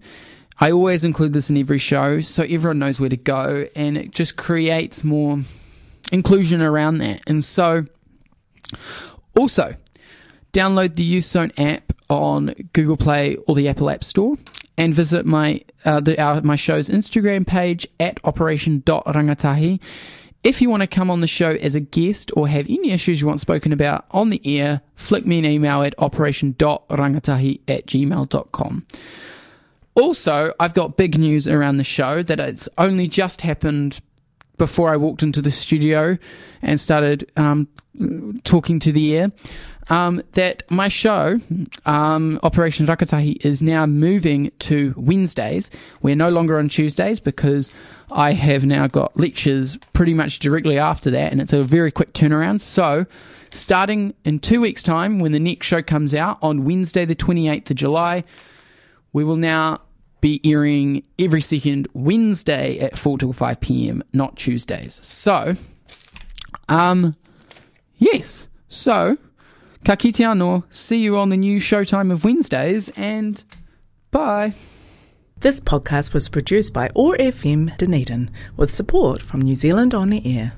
I 0.60 0.70
always 0.70 1.02
include 1.02 1.32
this 1.32 1.50
in 1.50 1.56
every 1.56 1.78
show 1.78 2.20
so 2.20 2.44
everyone 2.44 2.78
knows 2.78 3.00
where 3.00 3.08
to 3.08 3.16
go 3.16 3.66
and 3.74 3.96
it 3.96 4.12
just 4.12 4.36
creates 4.36 5.02
more 5.02 5.40
inclusion 6.12 6.62
around 6.62 6.98
that. 6.98 7.22
And 7.26 7.44
so, 7.44 7.86
also, 9.36 9.74
download 10.54 10.96
the 10.96 11.02
Youth 11.02 11.24
Zone 11.24 11.52
app 11.58 11.92
on 12.08 12.54
Google 12.72 12.96
Play 12.96 13.36
or 13.46 13.54
the 13.54 13.68
Apple 13.68 13.90
App 13.90 14.04
Store 14.04 14.36
and 14.78 14.94
visit 14.94 15.26
my 15.26 15.62
uh, 15.84 16.00
the, 16.00 16.18
our, 16.20 16.40
my 16.40 16.56
show's 16.56 16.88
Instagram 16.88 17.46
page 17.46 17.86
at 18.00 18.18
operation.rangatahi. 18.24 19.80
If 20.42 20.60
you 20.60 20.70
want 20.70 20.82
to 20.82 20.86
come 20.86 21.10
on 21.10 21.20
the 21.20 21.26
show 21.26 21.50
as 21.52 21.74
a 21.74 21.80
guest 21.80 22.30
or 22.36 22.48
have 22.48 22.66
any 22.68 22.90
issues 22.90 23.20
you 23.20 23.26
want 23.26 23.40
spoken 23.40 23.72
about 23.72 24.04
on 24.10 24.30
the 24.30 24.40
air, 24.44 24.82
flick 24.94 25.26
me 25.26 25.38
an 25.38 25.44
email 25.44 25.82
at 25.82 25.94
operation.rangatahi 25.98 27.60
at 27.66 27.86
gmail.com. 27.86 28.86
Also, 29.94 30.52
I've 30.60 30.74
got 30.74 30.96
big 30.96 31.18
news 31.18 31.48
around 31.48 31.78
the 31.78 31.84
show 31.84 32.22
that 32.22 32.40
it's 32.40 32.68
only 32.78 33.08
just 33.08 33.40
happened 33.40 34.00
before 34.58 34.92
I 34.92 34.96
walked 34.96 35.22
into 35.22 35.40
the 35.40 35.50
studio 35.50 36.18
and 36.62 36.78
started 36.78 37.30
um, 37.36 37.68
talking 38.44 38.78
to 38.80 38.92
the 38.92 39.16
air. 39.16 39.32
Um, 39.90 40.22
that 40.32 40.62
my 40.70 40.88
show, 40.88 41.38
um, 41.84 42.40
Operation 42.42 42.86
Rakatahi, 42.86 43.44
is 43.44 43.60
now 43.62 43.84
moving 43.84 44.50
to 44.60 44.94
Wednesdays. 44.96 45.70
We're 46.00 46.16
no 46.16 46.30
longer 46.30 46.58
on 46.58 46.70
Tuesdays 46.70 47.20
because 47.20 47.70
I 48.10 48.32
have 48.32 48.64
now 48.64 48.86
got 48.86 49.16
lectures 49.16 49.76
pretty 49.92 50.14
much 50.14 50.38
directly 50.38 50.78
after 50.78 51.10
that, 51.10 51.32
and 51.32 51.40
it's 51.40 51.52
a 51.52 51.62
very 51.62 51.90
quick 51.90 52.14
turnaround. 52.14 52.60
So, 52.60 53.06
starting 53.50 54.14
in 54.24 54.38
two 54.38 54.60
weeks' 54.60 54.82
time, 54.82 55.18
when 55.18 55.32
the 55.32 55.40
next 55.40 55.66
show 55.66 55.82
comes 55.82 56.14
out 56.14 56.38
on 56.40 56.64
Wednesday, 56.64 57.04
the 57.04 57.14
28th 57.14 57.70
of 57.70 57.76
July, 57.76 58.24
we 59.12 59.22
will 59.24 59.36
now 59.36 59.80
be 60.20 60.40
airing 60.44 61.02
every 61.18 61.42
second 61.42 61.86
Wednesday 61.92 62.78
at 62.78 62.96
4 62.96 63.18
till 63.18 63.32
5 63.34 63.60
p.m., 63.60 64.02
not 64.14 64.36
Tuesdays. 64.36 64.94
So, 65.04 65.54
um, 66.68 67.14
yes. 67.98 68.48
So, 68.68 69.18
ka 69.84 69.96
kite 69.96 70.24
anō. 70.24 70.64
See 70.70 71.02
you 71.02 71.18
on 71.18 71.28
the 71.28 71.36
new 71.36 71.60
showtime 71.60 72.10
of 72.10 72.24
Wednesdays, 72.24 72.88
and 72.96 73.42
bye. 74.10 74.54
This 75.40 75.60
podcast 75.60 76.14
was 76.14 76.30
produced 76.30 76.72
by 76.72 76.90
OAR 76.94 77.16
FM 77.18 77.76
Dunedin 77.76 78.30
with 78.56 78.72
support 78.72 79.20
from 79.20 79.42
New 79.42 79.56
Zealand 79.56 79.92
On 79.92 80.08
the 80.08 80.22
Air. 80.38 80.54